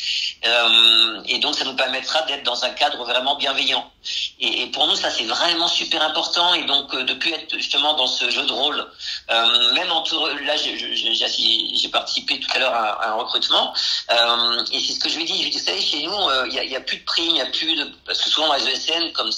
Et 1.26 1.40
donc 1.40 1.56
ça 1.56 1.66
nous 1.66 1.76
permettra 1.76 2.22
d'être 2.24 2.44
dans 2.44 2.64
un 2.64 2.70
cadre 2.70 3.04
vraiment 3.04 3.36
bienveillant. 3.36 3.92
Et, 4.40 4.64
et 4.64 4.68
pour 4.68 4.88
nous, 4.88 4.96
ça 4.96 5.10
c'est 5.10 5.26
vraiment 5.26 5.68
super 5.68 6.02
important. 6.02 6.54
Et 6.54 6.64
donc 6.64 6.96
de 6.96 7.14
plus 7.14 7.32
être 7.32 7.58
justement 7.58 7.94
dans 7.96 8.08
ce 8.08 8.30
jeu 8.30 8.46
de 8.46 8.52
rôle, 8.52 8.88
même 9.30 9.92
en 9.92 10.02
tout, 10.04 10.20
là 10.46 10.56
j'ai 10.56 11.90
participé 11.90 12.40
tout 12.40 12.50
à 12.56 12.60
l'heure 12.60 12.74
à, 12.74 13.10
un 13.10 13.14
recrutement. 13.14 13.74
Euh, 14.12 14.64
et 14.72 14.80
c'est 14.80 14.94
ce 14.94 15.00
que 15.00 15.10
je 15.10 15.18
lui 15.18 15.26
dis. 15.26 15.38
Je 15.38 15.44
lui 15.44 15.50
dis, 15.50 15.58
vous 15.58 15.66
savez, 15.66 15.82
chez 15.82 16.02
nous, 16.04 16.14
il 16.14 16.58
euh, 16.60 16.66
n'y 16.66 16.76
a, 16.76 16.80
a, 16.80 16.82
plus 16.82 16.98
de 16.98 17.04
prix, 17.04 17.24
il 17.24 17.34
n'y 17.34 17.42
a 17.42 17.46
plus 17.46 17.76
de... 17.76 17.92
Parce 18.06 18.22
que 18.22 18.30
souvent, 18.30 18.48
dans 18.48 18.56
les 18.56 18.68
ESN, 18.68 19.12
comme 19.14 19.32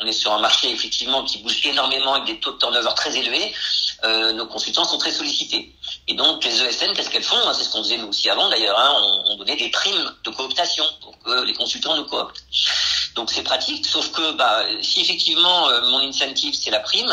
on 0.00 0.06
est 0.06 0.12
sur 0.12 0.32
un 0.32 0.40
marché 0.40 0.70
effectivement 0.70 1.24
qui 1.24 1.38
bouge 1.38 1.64
énormément 1.64 2.14
avec 2.14 2.26
des 2.26 2.40
taux 2.40 2.52
de 2.52 2.58
turnover 2.58 2.90
très 2.94 3.16
élevés, 3.16 3.52
euh, 4.04 4.32
nos 4.32 4.46
consultants 4.46 4.84
sont 4.84 4.98
très 4.98 5.10
sollicités. 5.10 5.74
Et 6.06 6.14
donc 6.14 6.44
les 6.44 6.62
ESN, 6.62 6.92
qu'est-ce 6.92 7.10
qu'elles 7.10 7.22
font? 7.22 7.36
Hein, 7.36 7.52
C'est 7.52 7.64
ce 7.64 7.70
qu'on 7.70 7.82
faisait 7.82 7.98
nous 7.98 8.08
aussi 8.08 8.30
avant 8.30 8.48
d'ailleurs. 8.48 8.78
Hein, 8.78 8.94
on, 9.02 9.32
on, 9.32 9.36
donnait 9.36 9.56
des 9.56 9.70
primes 9.70 10.14
de 10.24 10.30
cooptation 10.30 10.84
pour 11.00 11.18
que 11.18 11.44
les 11.44 11.54
consultants 11.54 11.96
nous 11.96 12.04
cooptent. 12.04 12.44
Donc 13.14 13.30
c'est 13.30 13.42
pratique, 13.42 13.84
sauf 13.84 14.12
que 14.12 14.32
bah, 14.32 14.64
si 14.80 15.00
effectivement 15.00 15.68
euh, 15.68 15.90
mon 15.90 15.98
incentive 15.98 16.54
c'est 16.54 16.70
la 16.70 16.80
prime, 16.80 17.12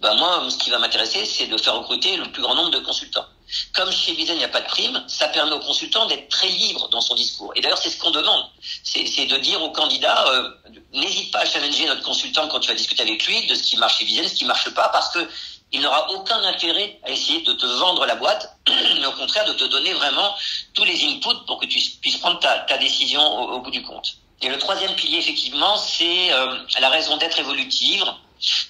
bah, 0.00 0.14
moi 0.14 0.46
ce 0.50 0.58
qui 0.58 0.68
va 0.68 0.78
m'intéresser 0.78 1.24
c'est 1.24 1.46
de 1.46 1.56
faire 1.56 1.74
recruter 1.74 2.16
le 2.16 2.30
plus 2.30 2.42
grand 2.42 2.54
nombre 2.54 2.70
de 2.70 2.80
consultants. 2.80 3.26
Comme 3.72 3.90
chez 3.90 4.12
Vizen, 4.12 4.36
il 4.36 4.40
n'y 4.40 4.44
a 4.44 4.48
pas 4.48 4.60
de 4.60 4.66
prime, 4.66 5.02
ça 5.06 5.28
permet 5.28 5.52
au 5.52 5.60
consultant 5.60 6.04
d'être 6.06 6.28
très 6.28 6.48
libre 6.48 6.88
dans 6.90 7.00
son 7.00 7.14
discours. 7.14 7.50
Et 7.56 7.62
d'ailleurs, 7.62 7.78
c'est 7.78 7.88
ce 7.88 7.98
qu'on 7.98 8.10
demande. 8.10 8.44
C'est 8.84 9.24
de 9.24 9.36
dire 9.38 9.62
au 9.62 9.70
candidat, 9.70 10.26
euh, 10.28 10.50
n'hésite 10.92 11.32
pas 11.32 11.40
à 11.40 11.46
challenger 11.46 11.86
notre 11.86 12.02
consultant 12.02 12.46
quand 12.48 12.60
tu 12.60 12.68
vas 12.68 12.74
discuter 12.74 13.02
avec 13.02 13.26
lui 13.26 13.46
de 13.46 13.54
ce 13.54 13.62
qui 13.62 13.78
marche 13.78 13.98
chez 13.98 14.04
Vizen, 14.04 14.28
ce 14.28 14.34
qui 14.34 14.44
marche 14.44 14.68
pas, 14.70 14.88
parce 14.90 15.10
que 15.14 15.26
il 15.72 15.80
n'aura 15.80 16.10
aucun 16.10 16.42
intérêt 16.44 16.98
à 17.04 17.10
essayer 17.10 17.42
de 17.42 17.52
te 17.52 17.66
vendre 17.66 18.06
la 18.06 18.14
boîte, 18.14 18.56
mais 18.68 19.06
au 19.06 19.12
contraire 19.12 19.44
de 19.46 19.52
te 19.52 19.64
donner 19.64 19.92
vraiment 19.94 20.34
tous 20.74 20.84
les 20.84 21.04
inputs 21.04 21.44
pour 21.46 21.58
que 21.58 21.66
tu 21.66 21.78
puisses 22.00 22.18
prendre 22.18 22.40
ta, 22.40 22.60
ta 22.60 22.78
décision 22.78 23.22
au, 23.22 23.56
au, 23.56 23.60
bout 23.60 23.70
du 23.70 23.82
compte. 23.82 24.16
Et 24.40 24.48
le 24.48 24.58
troisième 24.58 24.94
pilier, 24.94 25.18
effectivement, 25.18 25.76
c'est 25.76 26.32
euh, 26.32 26.56
la 26.80 26.88
raison 26.88 27.16
d'être 27.16 27.38
évolutive. 27.38 28.04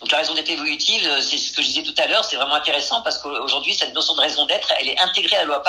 Donc 0.01 0.11
la 0.11 0.19
raison 0.19 0.35
d'être 0.35 0.51
évolutive, 0.51 1.07
euh, 1.07 1.21
c'est 1.21 1.37
ce 1.37 1.53
que 1.53 1.61
je 1.61 1.69
disais 1.69 1.83
tout 1.83 1.95
à 1.99 2.07
l'heure, 2.07 2.25
c'est 2.25 2.37
vraiment 2.37 2.55
intéressant 2.55 3.03
parce 3.03 3.19
qu'aujourd'hui, 3.19 3.75
cette 3.75 3.95
notion 3.95 4.15
de 4.15 4.21
raison 4.21 4.47
d'être, 4.47 4.73
elle 4.81 4.89
est 4.89 4.99
intégrée 4.99 5.37
à 5.37 5.41
la 5.41 5.45
loi. 5.45 5.63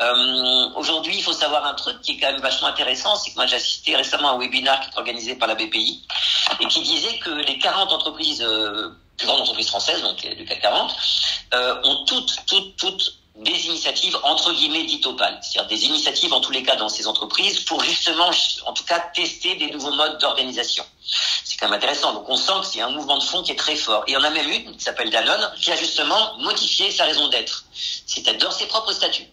Euh, 0.00 0.70
aujourd'hui, 0.76 1.16
il 1.16 1.22
faut 1.22 1.34
savoir 1.34 1.66
un 1.66 1.74
truc 1.74 2.00
qui 2.00 2.12
est 2.12 2.18
quand 2.18 2.32
même 2.32 2.40
vachement 2.40 2.68
intéressant, 2.68 3.14
c'est 3.16 3.30
que 3.30 3.36
moi 3.36 3.46
j'ai 3.46 3.56
assisté 3.56 3.94
récemment 3.94 4.30
à 4.30 4.32
un 4.32 4.38
webinaire 4.38 4.80
qui 4.80 4.88
est 4.88 4.98
organisé 4.98 5.34
par 5.34 5.46
la 5.46 5.54
BPI 5.54 6.02
et 6.60 6.66
qui 6.66 6.80
disait 6.80 7.18
que 7.18 7.30
les 7.30 7.58
40 7.58 7.92
entreprises, 7.92 8.42
euh, 8.42 8.88
plus 9.16 9.26
grandes 9.26 9.40
entreprises 9.40 9.68
françaises, 9.68 10.02
donc 10.02 10.26
du 10.36 10.44
CAC 10.44 10.60
40, 10.60 10.96
euh, 11.54 11.80
ont 11.84 12.04
toutes, 12.04 12.36
toutes, 12.46 12.76
toutes 12.76 13.14
des 13.36 13.66
initiatives 13.66 14.16
entre 14.22 14.52
guillemets 14.52 14.84
dites 14.84 15.06
opales, 15.06 15.38
c'est-à-dire 15.42 15.68
des 15.68 15.86
initiatives 15.86 16.32
en 16.32 16.40
tous 16.40 16.52
les 16.52 16.62
cas 16.62 16.76
dans 16.76 16.88
ces 16.88 17.06
entreprises 17.06 17.60
pour 17.60 17.82
justement, 17.82 18.30
en 18.66 18.72
tout 18.72 18.84
cas, 18.84 19.00
tester 19.14 19.54
des 19.56 19.70
nouveaux 19.70 19.92
modes 19.92 20.18
d'organisation. 20.18 20.84
C'est 21.44 21.56
quand 21.56 21.66
même 21.66 21.78
intéressant. 21.78 22.12
Donc 22.12 22.28
on 22.28 22.36
sent 22.36 22.78
y 22.78 22.80
a 22.80 22.86
un 22.86 22.90
mouvement 22.90 23.18
de 23.18 23.22
fond 23.22 23.42
qui 23.42 23.52
est 23.52 23.56
très 23.56 23.76
fort. 23.76 24.04
Et 24.06 24.16
on 24.16 24.22
a 24.22 24.30
même 24.30 24.48
une 24.48 24.76
qui 24.76 24.84
s'appelle 24.84 25.10
Danone, 25.10 25.52
qui 25.60 25.72
a 25.72 25.76
justement 25.76 26.36
modifié 26.38 26.90
sa 26.90 27.04
raison 27.04 27.28
d'être, 27.28 27.64
c'est-à-dire 27.72 28.52
ses 28.52 28.66
propres 28.66 28.92
statuts. 28.92 29.26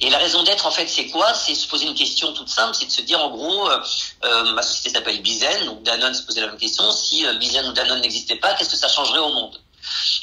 Et 0.00 0.10
la 0.10 0.18
raison 0.18 0.42
d'être, 0.42 0.66
en 0.66 0.70
fait, 0.70 0.86
c'est 0.88 1.08
quoi? 1.08 1.32
C'est 1.34 1.54
se 1.54 1.66
poser 1.66 1.86
une 1.86 1.94
question 1.94 2.32
toute 2.32 2.48
simple, 2.48 2.74
c'est 2.74 2.86
de 2.86 2.90
se 2.90 3.02
dire, 3.02 3.20
en 3.20 3.30
gros, 3.30 3.68
euh, 3.70 3.78
euh 4.24 4.52
ma 4.52 4.62
société 4.62 4.90
s'appelle 4.90 5.22
Bizen, 5.22 5.66
donc 5.66 5.82
Danone 5.82 6.14
se 6.14 6.22
posait 6.22 6.40
la 6.40 6.48
même 6.48 6.58
question, 6.58 6.90
si 6.92 7.26
euh, 7.26 7.34
Bizen 7.34 7.66
ou 7.68 7.72
Danone 7.72 8.00
n'existait 8.00 8.36
pas, 8.36 8.54
qu'est-ce 8.54 8.70
que 8.70 8.76
ça 8.76 8.88
changerait 8.88 9.18
au 9.18 9.32
monde? 9.32 9.58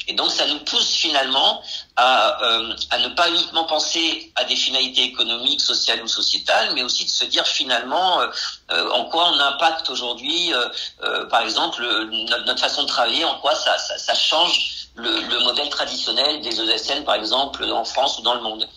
Et 0.06 0.12
donc 0.12 0.30
ça 0.30 0.46
nous 0.46 0.58
pousse 0.60 0.90
finalement 0.90 1.62
à, 1.96 2.42
euh, 2.42 2.74
à 2.90 2.98
ne 2.98 3.08
pas 3.08 3.28
uniquement 3.28 3.64
penser 3.64 4.32
à 4.36 4.44
des 4.44 4.56
finalités 4.56 5.04
économiques, 5.04 5.60
sociales 5.60 6.02
ou 6.02 6.08
sociétales, 6.08 6.72
mais 6.74 6.82
aussi 6.82 7.04
de 7.04 7.10
se 7.10 7.24
dire 7.24 7.46
finalement 7.46 8.20
euh, 8.20 8.26
euh 8.70 8.90
en 8.90 9.04
quoi 9.06 9.30
on 9.30 9.40
impacte 9.40 9.88
aujourd'hui, 9.90 10.52
euh, 10.52 11.24
par 11.26 11.42
exemple, 11.42 11.82
notre, 11.82 12.44
notre, 12.44 12.60
façon 12.60 12.82
de 12.82 12.88
travailler, 12.88 13.24
en 13.24 13.38
quoi 13.38 13.54
ça, 13.54 13.78
ça, 13.78 13.98
ça 13.98 14.14
change 14.14 14.88
le, 14.94 15.20
le, 15.22 15.40
modèle 15.40 15.68
traditionnel 15.70 16.40
des 16.40 16.60
ESN, 16.60 17.04
par 17.04 17.16
exemple, 17.16 17.64
en 17.64 17.84
France 17.84 18.18
ou 18.18 18.22
dans 18.22 18.34
le 18.34 18.40
monde. 18.40 18.68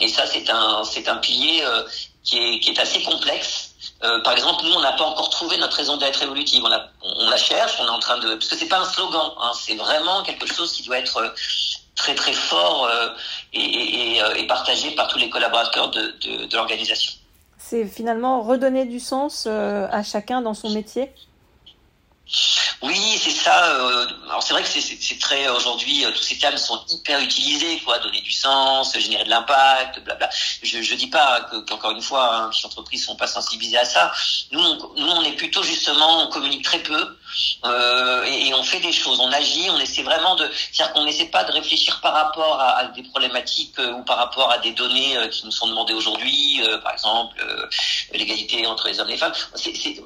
Et 0.00 0.08
ça, 0.08 0.26
c'est 0.26 0.50
un, 0.50 0.82
c'est 0.84 1.08
un 1.08 1.16
pilier 1.16 1.62
qui 2.24 2.38
est, 2.38 2.60
qui 2.60 2.70
est 2.70 2.80
assez 2.80 3.02
complexe 3.02 3.66
euh, 4.02 4.20
par 4.22 4.34
exemple, 4.34 4.64
nous, 4.64 4.72
on 4.72 4.80
n'a 4.80 4.92
pas 4.92 5.04
encore 5.04 5.30
trouvé 5.30 5.56
notre 5.56 5.76
raison 5.76 5.96
d'être 5.96 6.22
évolutive. 6.22 6.62
On, 6.64 6.72
a, 6.72 6.86
on, 7.02 7.30
la 7.30 7.36
cherche, 7.36 7.76
on 7.80 7.86
est 7.86 7.90
en 7.90 7.98
train 7.98 8.18
de... 8.18 8.34
Parce 8.34 8.48
que 8.48 8.56
c'est 8.56 8.68
pas 8.68 8.80
un 8.80 8.84
slogan, 8.84 9.30
hein, 9.40 9.52
c'est 9.58 9.74
vraiment 9.74 10.22
quelque 10.22 10.46
chose 10.46 10.72
qui 10.72 10.82
doit 10.82 10.98
être 10.98 11.16
euh, 11.16 11.28
très 11.94 12.14
très 12.14 12.34
fort 12.34 12.86
euh, 12.86 13.08
et, 13.54 14.20
euh, 14.20 14.46
partagé 14.46 14.90
par 14.90 15.08
tous 15.08 15.18
les 15.18 15.30
collaborateurs 15.30 15.90
de 15.90 16.14
l'organisation. 16.54 17.12
C'est 17.58 17.86
finalement 17.86 18.42
redonner 18.42 18.84
du 18.84 19.00
sens 19.00 19.46
à 19.46 20.02
chacun 20.02 20.40
dans 20.40 20.54
son 20.54 20.70
métier? 20.70 21.10
Oui, 22.82 23.20
c'est 23.22 23.30
ça. 23.30 23.76
Euh, 23.76 24.06
alors 24.24 24.42
c'est 24.42 24.52
vrai 24.52 24.62
que 24.62 24.68
c'est 24.68 25.18
très 25.18 25.48
aujourd'hui, 25.48 26.04
euh, 26.04 26.10
tous 26.10 26.22
ces 26.22 26.38
termes 26.38 26.56
sont 26.56 26.84
hyper 26.88 27.20
utilisés, 27.20 27.80
quoi. 27.84 27.98
Donner 28.00 28.20
du 28.20 28.32
sens, 28.32 28.96
générer 28.98 29.24
de 29.24 29.30
l'impact, 29.30 30.00
blabla. 30.04 30.28
Je, 30.62 30.82
je 30.82 30.94
dis 30.94 31.06
pas 31.06 31.48
qu'encore 31.68 31.92
une 31.92 32.02
fois, 32.02 32.34
hein, 32.34 32.50
les 32.52 32.66
entreprises 32.66 33.06
sont 33.06 33.16
pas 33.16 33.28
sensibilisées 33.28 33.78
à 33.78 33.84
ça. 33.84 34.12
Nous, 34.50 34.60
nous, 34.60 35.06
on 35.06 35.22
est 35.22 35.36
plutôt 35.36 35.62
justement, 35.62 36.24
on 36.24 36.30
communique 36.30 36.64
très 36.64 36.80
peu. 36.80 37.16
Euh, 37.64 38.24
et, 38.24 38.54
on 38.54 38.62
fait 38.62 38.80
des 38.80 38.92
choses, 38.92 39.20
on 39.20 39.30
agit, 39.32 39.68
on 39.70 39.78
essaie 39.78 40.02
vraiment 40.02 40.34
de, 40.36 40.48
c'est-à-dire 40.72 40.94
qu'on 40.94 41.04
n'essaie 41.04 41.26
pas 41.26 41.44
de 41.44 41.52
réfléchir 41.52 42.00
par 42.00 42.14
rapport 42.14 42.60
à, 42.60 42.84
des 42.86 43.02
problématiques 43.02 43.78
euh, 43.78 43.92
ou 43.92 44.02
par 44.04 44.16
rapport 44.16 44.50
à 44.50 44.58
des 44.58 44.72
données 44.72 45.16
euh, 45.16 45.28
qui 45.28 45.44
nous 45.44 45.50
sont 45.50 45.66
demandées 45.66 45.94
aujourd'hui, 45.94 46.62
par 46.82 46.92
exemple 46.92 47.36
l'égalité 48.12 48.66
entre 48.66 48.88
les 48.88 49.00
hommes 49.00 49.08
et 49.08 49.12
les 49.12 49.18
femmes. 49.18 49.32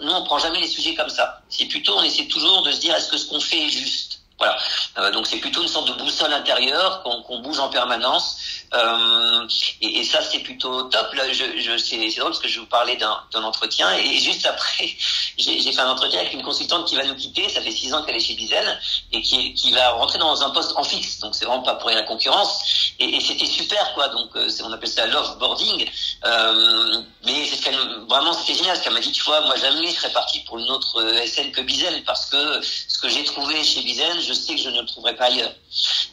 Nous, 0.01 0.13
on 0.13 0.25
prend 0.25 0.39
jamais 0.39 0.61
les 0.61 0.69
sujets 0.69 0.95
comme 0.95 1.09
ça. 1.09 1.41
C'est 1.49 1.67
plutôt, 1.67 1.97
on 1.97 2.03
essaie 2.03 2.27
toujours 2.27 2.63
de 2.63 2.73
se 2.73 2.81
dire 2.81 2.95
est-ce 2.95 3.11
que 3.11 3.19
ce 3.19 3.27
qu'on 3.27 3.41
fait 3.41 3.67
est 3.67 3.71
juste? 3.71 4.21
Voilà. 4.39 5.11
Donc 5.11 5.27
c'est 5.27 5.37
plutôt 5.37 5.63
une 5.63 5.69
sorte 5.69 5.89
de 5.89 5.93
boussole 6.03 6.33
intérieure 6.33 7.03
qu'on 7.03 7.41
bouge 7.41 7.59
en 7.59 7.69
permanence. 7.69 8.37
Euh, 8.73 9.49
et, 9.81 10.05
ça 10.05 10.21
c'est 10.23 10.41
plutôt 10.41 10.85
top. 10.85 11.13
Là, 11.15 11.33
je, 11.33 11.45
je 11.59 11.77
c'est 11.77 11.97
drôle 12.19 12.31
parce 12.31 12.39
que 12.39 12.49
je 12.49 12.61
vous 12.61 12.67
parlais 12.67 12.97
d'un 12.97 13.43
entretien 13.43 13.93
et, 13.97 14.19
juste 14.19 14.47
après 14.47 14.97
j'ai 15.39 15.73
fait 15.73 15.81
un 15.81 15.91
entretien 15.91 16.21
avec 16.21 16.33
une 16.33 16.43
consultante 16.43 16.87
qui 16.87 16.97
va 16.97 17.05
nous 17.05 17.17
quitter. 17.17 17.49
Ça 17.49 17.61
fait 17.61 17.73
six 17.73 17.93
ans 17.93 18.03
qu'elle 18.03 18.17
est 18.17 18.21
chez 18.21 18.35
Bizel 18.35 18.81
et 19.13 19.23
qui, 19.23 19.55
qui 19.55 19.73
va 19.73 19.91
rentrer 19.91 20.19
dans 20.19 20.43
un 20.43 20.51
poste 20.51 20.73
en 20.77 20.85
fixe. 20.85 21.19
Donc 21.19 21.35
c'est 21.35 21.45
vraiment 21.45 21.63
pas 21.63 21.75
pour 21.75 21.91
la 21.91 22.03
concurrence. 22.03 22.93
Et, 22.99 23.21
c'était 23.21 23.47
super 23.47 23.93
quoi. 23.95 24.09
Donc 24.09 24.37
euh, 24.37 24.49
on 24.65 24.73
appelle 24.73 24.89
ça 24.89 25.07
love 25.07 25.39
boarding. 25.39 25.89
Euh, 26.25 27.03
mais 27.25 27.47
c'est 27.47 27.73
vraiment 28.09 28.33
c'était 28.33 28.55
génial. 28.55 28.77
Ce 28.77 28.83
qu'elle 28.83 28.93
m'a 28.93 29.01
dit 29.01 29.13
tu 29.13 29.23
vois 29.25 29.41
moi 29.41 29.57
jamais 29.57 29.87
je 29.87 29.95
serais 29.95 30.13
parti 30.13 30.41
pour 30.41 30.59
une 30.59 30.71
autre 30.71 31.01
euh, 31.01 31.27
SN 31.27 31.51
que 31.51 31.61
Bizel 31.61 32.05
parce 32.05 32.27
que 32.27 32.61
ce 32.63 32.99
que 32.99 33.09
j'ai 33.09 33.25
trouvé 33.25 33.65
chez 33.65 33.83
Bizel 33.83 34.21
je 34.21 34.33
sais 34.33 34.55
que 34.55 34.61
je 34.61 34.71
ne 34.71 34.81
le 34.81 34.87
trouverai 34.87 35.17
pas 35.17 35.25
ailleurs. 35.25 35.53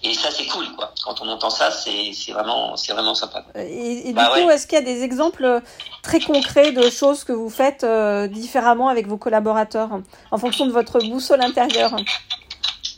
Et 0.04 0.14
ça, 0.14 0.30
c'est 0.32 0.46
cool, 0.46 0.72
quoi. 0.76 0.94
Quand 1.04 1.22
on 1.22 1.28
entend 1.28 1.50
ça, 1.50 1.72
c'est 1.72 2.32
vraiment, 2.32 2.47
c'est 2.76 2.94
vraiment 2.94 3.16
sympa. 3.16 3.46
Et, 3.56 4.10
et 4.10 4.14
bah, 4.14 4.26
du 4.26 4.42
coup, 4.42 4.48
ouais. 4.48 4.56
est-ce 4.56 4.68
qu'il 4.68 4.78
y 4.78 4.82
a 4.82 4.86
des 4.86 5.04
exemples 5.04 5.62
très 6.04 6.20
concrets 6.20 6.72
de 6.72 6.90
choses 6.90 7.24
que 7.24 7.34
vous 7.34 7.50
faites 7.50 7.84
euh, 7.84 8.28
différemment 8.28 8.90
avec 8.90 9.08
vos 9.08 9.18
collaborateurs 9.18 9.90
en 10.32 10.38
fonction 10.38 10.66
de 10.66 10.72
votre 10.72 11.00
boussole 11.00 11.42
intérieure? 11.42 11.96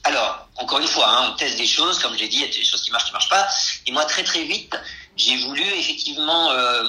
Alors, 0.03 0.47
encore 0.57 0.79
une 0.79 0.87
fois, 0.87 1.07
hein, 1.07 1.31
on 1.31 1.35
teste 1.37 1.57
des 1.57 1.67
choses, 1.67 1.99
comme 1.99 2.13
je 2.13 2.19
l'ai 2.19 2.27
dit, 2.27 2.37
il 2.37 2.41
y 2.41 2.45
a 2.45 2.47
des 2.47 2.63
choses 2.63 2.81
qui 2.81 2.91
marchent, 2.91 3.05
qui 3.05 3.13
marchent 3.13 3.29
pas. 3.29 3.47
Et 3.85 3.91
moi, 3.91 4.05
très 4.05 4.23
très 4.23 4.43
vite, 4.43 4.75
j'ai 5.17 5.37
voulu 5.37 5.61
effectivement 5.61 6.51
euh, 6.51 6.83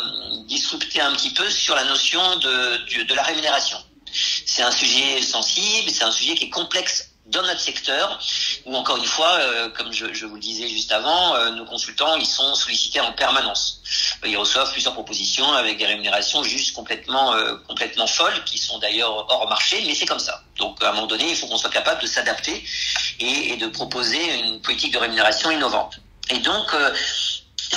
disrupter 0.46 1.00
un 1.00 1.12
petit 1.12 1.30
peu 1.30 1.48
sur 1.50 1.74
la 1.74 1.84
notion 1.84 2.36
de, 2.36 2.98
de, 2.98 3.02
de 3.02 3.14
la 3.14 3.22
rémunération. 3.22 3.78
C'est 4.46 4.62
un 4.62 4.70
sujet 4.70 5.22
sensible, 5.22 5.90
c'est 5.90 6.04
un 6.04 6.10
sujet 6.10 6.34
qui 6.34 6.44
est 6.46 6.50
complexe 6.50 7.09
dans 7.26 7.42
notre 7.42 7.60
secteur, 7.60 8.18
où 8.66 8.74
encore 8.74 8.96
une 8.96 9.04
fois, 9.04 9.38
euh, 9.38 9.68
comme 9.70 9.92
je, 9.92 10.12
je, 10.12 10.26
vous 10.26 10.34
le 10.34 10.40
disais 10.40 10.68
juste 10.68 10.90
avant, 10.90 11.34
euh, 11.36 11.50
nos 11.50 11.64
consultants, 11.64 12.16
ils 12.16 12.26
sont 12.26 12.54
sollicités 12.54 13.00
en 13.00 13.12
permanence. 13.12 13.82
Ils 14.24 14.36
reçoivent 14.36 14.72
plusieurs 14.72 14.94
propositions 14.94 15.52
avec 15.52 15.78
des 15.78 15.86
rémunérations 15.86 16.42
juste 16.42 16.74
complètement, 16.74 17.34
euh, 17.34 17.56
complètement 17.68 18.06
folles, 18.06 18.42
qui 18.44 18.58
sont 18.58 18.78
d'ailleurs 18.78 19.26
hors 19.30 19.48
marché, 19.48 19.82
mais 19.86 19.94
c'est 19.94 20.06
comme 20.06 20.18
ça. 20.18 20.42
Donc 20.56 20.82
à 20.82 20.90
un 20.90 20.92
moment 20.92 21.06
donné, 21.06 21.30
il 21.30 21.36
faut 21.36 21.46
qu'on 21.46 21.58
soit 21.58 21.70
capable 21.70 22.02
de 22.02 22.06
s'adapter 22.06 22.64
et, 23.20 23.52
et, 23.52 23.56
de 23.56 23.66
proposer 23.68 24.40
une 24.40 24.60
politique 24.60 24.92
de 24.92 24.98
rémunération 24.98 25.50
innovante. 25.50 26.00
Et 26.30 26.38
donc, 26.38 26.74
euh, 26.74 26.92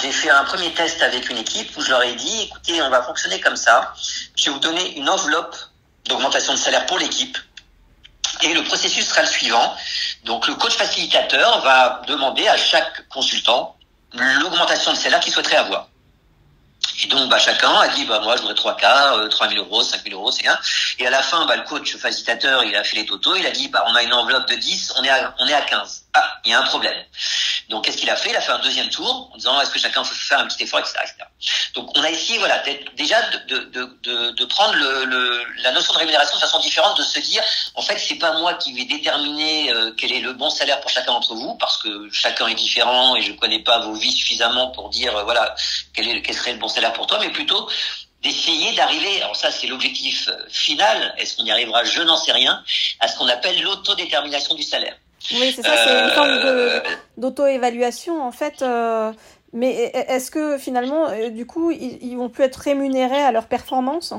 j'ai 0.01 0.11
fait 0.11 0.29
un 0.29 0.43
premier 0.45 0.71
test 0.73 1.01
avec 1.01 1.29
une 1.29 1.37
équipe 1.37 1.75
où 1.77 1.81
je 1.81 1.89
leur 1.89 2.01
ai 2.03 2.15
dit, 2.15 2.43
écoutez, 2.43 2.81
on 2.81 2.89
va 2.89 3.03
fonctionner 3.03 3.39
comme 3.39 3.55
ça. 3.55 3.93
Je 4.35 4.45
vais 4.45 4.51
vous 4.51 4.59
donner 4.59 4.97
une 4.97 5.09
enveloppe 5.09 5.55
d'augmentation 6.05 6.53
de 6.53 6.57
salaire 6.57 6.85
pour 6.85 6.97
l'équipe 6.97 7.37
et 8.43 8.53
le 8.53 8.63
processus 8.63 9.07
sera 9.07 9.21
le 9.21 9.27
suivant. 9.27 9.75
Donc 10.25 10.47
le 10.47 10.55
coach 10.55 10.75
facilitateur 10.75 11.61
va 11.61 12.01
demander 12.07 12.47
à 12.47 12.57
chaque 12.57 13.07
consultant 13.09 13.75
l'augmentation 14.13 14.91
de 14.91 14.97
salaire 14.97 15.19
qu'il 15.19 15.33
souhaiterait 15.33 15.57
avoir. 15.57 15.87
Et 17.03 17.07
donc, 17.07 17.29
bah, 17.29 17.39
chacun 17.39 17.71
a 17.71 17.87
dit, 17.87 18.05
bah, 18.05 18.19
moi, 18.23 18.35
je 18.35 18.41
voudrais 18.41 18.55
3K, 18.55 19.17
euh, 19.17 19.27
3 19.27 19.49
000 19.49 19.63
euros, 19.63 19.81
5 19.81 20.03
000 20.03 20.15
euros, 20.15 20.31
c'est 20.31 20.43
bien. 20.43 20.57
Et 20.99 21.07
à 21.07 21.09
la 21.09 21.23
fin, 21.23 21.45
bah, 21.45 21.55
le 21.55 21.63
coach 21.63 21.95
facilitateur, 21.97 22.63
il 22.63 22.75
a 22.75 22.83
fait 22.83 22.97
les 22.97 23.05
totaux, 23.05 23.35
il 23.35 23.45
a 23.45 23.51
dit, 23.51 23.67
bah, 23.69 23.83
on 23.87 23.95
a 23.95 24.03
une 24.03 24.13
enveloppe 24.13 24.47
de 24.47 24.55
10, 24.55 24.93
on 24.97 25.03
est 25.03 25.09
à, 25.09 25.33
on 25.39 25.47
est 25.47 25.53
à 25.53 25.61
15. 25.61 26.02
Ah, 26.15 26.39
il 26.45 26.51
y 26.51 26.53
a 26.53 26.59
un 26.59 26.63
problème. 26.63 27.03
Donc, 27.69 27.85
qu'est-ce 27.85 27.97
qu'il 27.97 28.09
a 28.09 28.15
fait? 28.15 28.29
Il 28.29 28.35
a 28.35 28.41
fait 28.41 28.51
un 28.51 28.59
deuxième 28.59 28.89
tour 28.89 29.31
en 29.33 29.37
disant, 29.37 29.59
est-ce 29.59 29.71
que 29.71 29.79
chacun 29.79 30.03
peut 30.03 30.13
faire 30.13 30.39
un 30.39 30.47
petit 30.47 30.63
effort, 30.63 30.79
etc., 30.79 30.93
etc. 31.01 31.25
Donc, 31.73 31.97
on 31.97 32.03
a 32.03 32.09
essayé, 32.11 32.37
voilà, 32.37 32.61
déjà 32.95 33.19
de, 33.47 33.57
de, 33.57 33.97
de, 34.03 34.31
de 34.31 34.45
prendre 34.45 34.75
le, 34.75 35.05
le, 35.05 35.43
la 35.63 35.71
notion 35.71 35.91
de 35.93 35.97
rémunération 35.97 36.35
de 36.35 36.41
façon 36.41 36.59
différente, 36.59 36.97
de 36.99 37.03
se 37.03 37.19
dire, 37.19 37.41
en 37.73 37.81
fait, 37.81 37.97
c'est 37.97 38.19
pas 38.19 38.33
moi 38.33 38.53
qui 38.55 38.73
vais 38.73 38.85
déterminer 38.85 39.71
euh, 39.71 39.91
quel 39.97 40.11
est 40.11 40.19
le 40.19 40.33
bon 40.33 40.51
salaire 40.51 40.81
pour 40.81 40.91
chacun 40.91 41.13
d'entre 41.13 41.33
vous, 41.33 41.55
parce 41.55 41.77
que 41.77 42.09
chacun 42.11 42.47
est 42.47 42.55
différent 42.55 43.15
et 43.15 43.23
je 43.23 43.31
connais 43.33 43.63
pas 43.63 43.79
vos 43.79 43.93
vies 43.93 44.11
suffisamment 44.11 44.67
pour 44.67 44.89
dire, 44.89 45.15
euh, 45.17 45.23
voilà, 45.23 45.55
quel, 45.95 46.07
est, 46.09 46.21
quel 46.21 46.35
serait 46.35 46.53
le 46.53 46.59
bon 46.59 46.67
salaire 46.67 46.93
pour 46.93 47.07
toi, 47.07 47.17
mais 47.19 47.31
plutôt 47.31 47.67
d'essayer 48.21 48.73
d'arriver, 48.73 49.21
alors 49.21 49.35
ça 49.35 49.51
c'est 49.51 49.67
l'objectif 49.67 50.29
euh, 50.29 50.37
final, 50.49 51.13
est-ce 51.17 51.35
qu'on 51.35 51.45
y 51.45 51.51
arrivera, 51.51 51.83
je 51.83 52.01
n'en 52.01 52.15
sais 52.17 52.31
rien, 52.31 52.63
à 52.99 53.07
ce 53.07 53.17
qu'on 53.17 53.27
appelle 53.27 53.61
l'autodétermination 53.61 54.55
du 54.55 54.63
salaire. 54.63 54.95
Oui, 55.31 55.53
c'est 55.55 55.63
ça, 55.63 55.77
c'est 55.77 56.03
une 56.03 56.11
forme 56.11 56.29
euh, 56.29 56.81
d'auto-évaluation 57.17 58.21
en 58.21 58.31
fait. 58.31 58.61
Euh, 58.61 59.13
mais 59.53 59.69
est-ce 59.93 60.31
que 60.31 60.57
finalement, 60.57 61.07
euh, 61.09 61.29
du 61.29 61.45
coup, 61.45 61.71
ils, 61.71 61.99
ils, 62.01 62.17
vont 62.17 62.27
plus 62.27 62.43
être 62.43 62.55
rémunérés 62.57 63.21
à 63.21 63.31
leur 63.31 63.47
performance? 63.47 64.13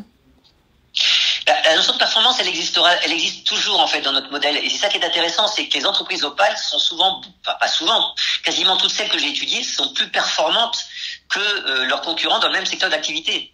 La, 1.47 1.61
la, 1.63 1.77
notion 1.77 1.93
de 1.93 1.99
performance, 1.99 2.39
elle 2.41 2.49
existera, 2.49 2.91
elle 3.03 3.13
existe 3.13 3.45
toujours 3.45 3.81
en 3.81 3.87
fait 3.89 4.01
dans 4.01 4.13
notre 4.13 4.31
modèle. 4.31 4.57
Et 4.57 4.71
c'est 4.71 4.79
ça 4.79 4.89
qui 4.89 4.97
est 4.97 5.05
intéressant, 5.05 5.49
c'est 5.49 5.69
que 5.69 5.77
les 5.77 5.85
entreprises 5.85 6.25
opales 6.25 6.57
sont 6.57 6.79
souvent, 6.79 7.21
enfin 7.45 7.57
pas 7.59 7.69
souvent, 7.69 8.15
quasiment 8.45 8.77
toutes 8.77 8.93
celles 8.93 9.11
que 9.11 9.19
j'ai 9.19 9.29
étudiées 9.29 9.65
sont 9.65 9.93
plus 9.93 10.09
performantes 10.09 10.79
que 11.29 11.41
euh, 11.41 11.85
leurs 11.87 12.01
concurrents 12.01 12.39
dans 12.39 12.49
le 12.49 12.55
même 12.55 12.67
secteur 12.67 12.89
d'activité. 12.89 13.53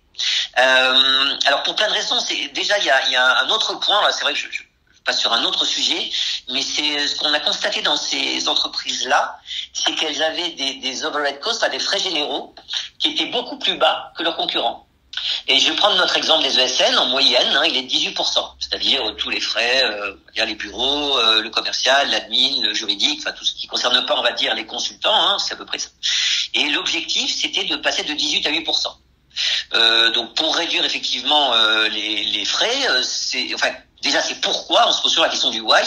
Euh, 0.58 1.38
alors 1.46 1.62
pour 1.62 1.74
plein 1.74 1.88
de 1.88 1.94
raisons, 1.94 2.20
c'est 2.20 2.48
déjà 2.48 2.78
il 2.78 2.84
y 2.84 2.90
a, 2.90 3.08
y 3.08 3.16
a, 3.16 3.38
un 3.40 3.48
autre 3.48 3.74
point. 3.80 4.00
C'est 4.12 4.22
vrai 4.22 4.34
que 4.34 4.38
je, 4.38 4.48
je 4.50 4.62
passe 5.04 5.20
sur 5.20 5.32
un 5.32 5.44
autre 5.44 5.64
sujet, 5.64 6.10
mais 6.50 6.62
c'est 6.62 7.08
ce 7.08 7.16
qu'on 7.16 7.32
a 7.32 7.40
constaté 7.40 7.82
dans 7.82 7.96
ces 7.96 8.48
entreprises-là, 8.48 9.38
c'est 9.72 9.94
qu'elles 9.94 10.22
avaient 10.22 10.50
des, 10.50 10.74
des 10.74 11.04
overhead 11.04 11.40
costs, 11.40 11.68
des 11.70 11.78
frais 11.78 11.98
généraux, 11.98 12.54
qui 12.98 13.10
étaient 13.10 13.26
beaucoup 13.26 13.58
plus 13.58 13.76
bas 13.76 14.12
que 14.16 14.22
leurs 14.22 14.36
concurrents. 14.36 14.86
Et 15.48 15.58
je 15.58 15.68
vais 15.68 15.76
prendre 15.76 15.96
notre 15.96 16.16
exemple 16.16 16.44
des 16.44 16.58
ESN, 16.58 16.96
en 16.98 17.06
moyenne, 17.06 17.54
hein, 17.54 17.64
il 17.66 17.76
est 17.76 17.82
de 17.82 17.90
18%, 17.90 18.52
c'est-à-dire 18.58 19.06
euh, 19.06 19.12
tous 19.12 19.28
les 19.28 19.40
frais, 19.40 19.82
euh, 19.84 20.14
les 20.36 20.54
bureaux, 20.54 21.18
euh, 21.18 21.42
le 21.42 21.50
commercial, 21.50 22.10
l'admin, 22.10 22.62
le 22.62 22.72
juridique, 22.72 23.20
enfin 23.20 23.32
tout 23.32 23.44
ce 23.44 23.54
qui 23.54 23.66
ne 23.66 23.70
concerne 23.70 24.06
pas, 24.06 24.18
on 24.18 24.22
va 24.22 24.32
dire, 24.32 24.54
les 24.54 24.66
consultants, 24.66 25.12
hein, 25.12 25.38
c'est 25.38 25.54
à 25.54 25.56
peu 25.56 25.66
près 25.66 25.78
ça. 25.78 25.88
Et 26.54 26.68
l'objectif, 26.70 27.34
c'était 27.34 27.64
de 27.64 27.76
passer 27.76 28.04
de 28.04 28.12
18 28.12 28.46
à 28.46 28.50
8%. 28.50 28.86
Euh, 29.74 30.10
donc 30.10 30.34
pour 30.34 30.56
réduire 30.56 30.84
effectivement 30.84 31.54
euh, 31.54 31.88
les, 31.88 32.24
les, 32.24 32.44
frais, 32.44 33.02
c'est 33.04 33.54
enfin 33.54 33.70
déjà 34.02 34.20
c'est 34.22 34.40
pourquoi 34.40 34.88
on 34.88 34.92
se 34.92 35.02
pose 35.02 35.12
sur 35.12 35.22
la 35.22 35.28
question 35.28 35.50
du 35.50 35.60
why. 35.60 35.82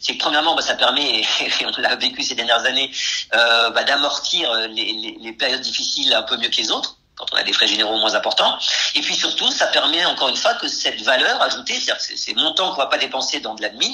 c'est 0.00 0.14
que 0.14 0.18
premièrement, 0.18 0.54
bah, 0.54 0.62
ça 0.62 0.74
permet, 0.74 1.20
et 1.40 1.66
on 1.66 1.80
l'a 1.80 1.96
vécu 1.96 2.22
ces 2.22 2.34
dernières 2.34 2.64
années, 2.64 2.90
euh, 3.34 3.70
bah, 3.70 3.84
d'amortir 3.84 4.52
les, 4.68 5.16
les, 5.20 5.32
périodes 5.32 5.60
difficiles 5.60 6.12
un 6.12 6.22
peu 6.22 6.36
mieux 6.36 6.48
que 6.48 6.56
les 6.56 6.70
autres 6.70 6.96
quand 7.20 7.26
on 7.34 7.36
a 7.36 7.42
des 7.42 7.52
frais 7.52 7.66
généraux 7.66 7.98
moins 7.98 8.14
importants. 8.14 8.58
Et 8.94 9.00
puis 9.02 9.14
surtout, 9.14 9.50
ça 9.50 9.66
permet 9.66 10.04
encore 10.06 10.28
une 10.28 10.36
fois 10.36 10.54
que 10.54 10.68
cette 10.68 11.02
valeur 11.02 11.40
ajoutée, 11.42 11.74
c'est-à-dire 11.74 12.00
ces 12.00 12.34
montants 12.34 12.70
qu'on 12.70 12.80
va 12.80 12.86
pas 12.86 12.98
dépenser 12.98 13.40
dans 13.40 13.54
de 13.54 13.62
l'admin, 13.62 13.92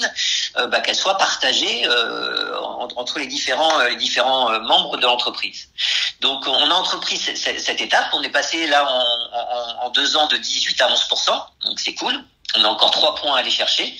euh, 0.57 0.67
bah, 0.67 0.79
qu'elle 0.79 0.95
soit 0.95 1.17
partagée 1.17 1.85
euh, 1.87 2.57
entre 2.95 3.19
les 3.19 3.27
différents 3.27 3.79
euh, 3.81 3.89
les 3.89 3.97
différents 3.97 4.51
euh, 4.51 4.59
membres 4.61 4.97
de 4.97 5.03
l'entreprise. 5.03 5.69
Donc 6.21 6.47
on 6.47 6.71
a 6.71 6.73
entrepris 6.73 7.17
cette, 7.17 7.81
étape, 7.81 8.07
on 8.13 8.23
est 8.23 8.29
passé 8.29 8.65
là 8.67 8.85
en, 8.89 9.83
en, 9.83 9.85
en, 9.85 9.89
deux 9.89 10.15
ans 10.15 10.27
de 10.27 10.37
18 10.37 10.81
à 10.81 10.91
11 10.91 11.07
donc 11.65 11.79
c'est 11.79 11.95
cool. 11.95 12.23
On 12.55 12.63
a 12.63 12.67
encore 12.67 12.91
trois 12.91 13.15
points 13.15 13.35
à 13.35 13.39
aller 13.39 13.51
chercher 13.51 13.97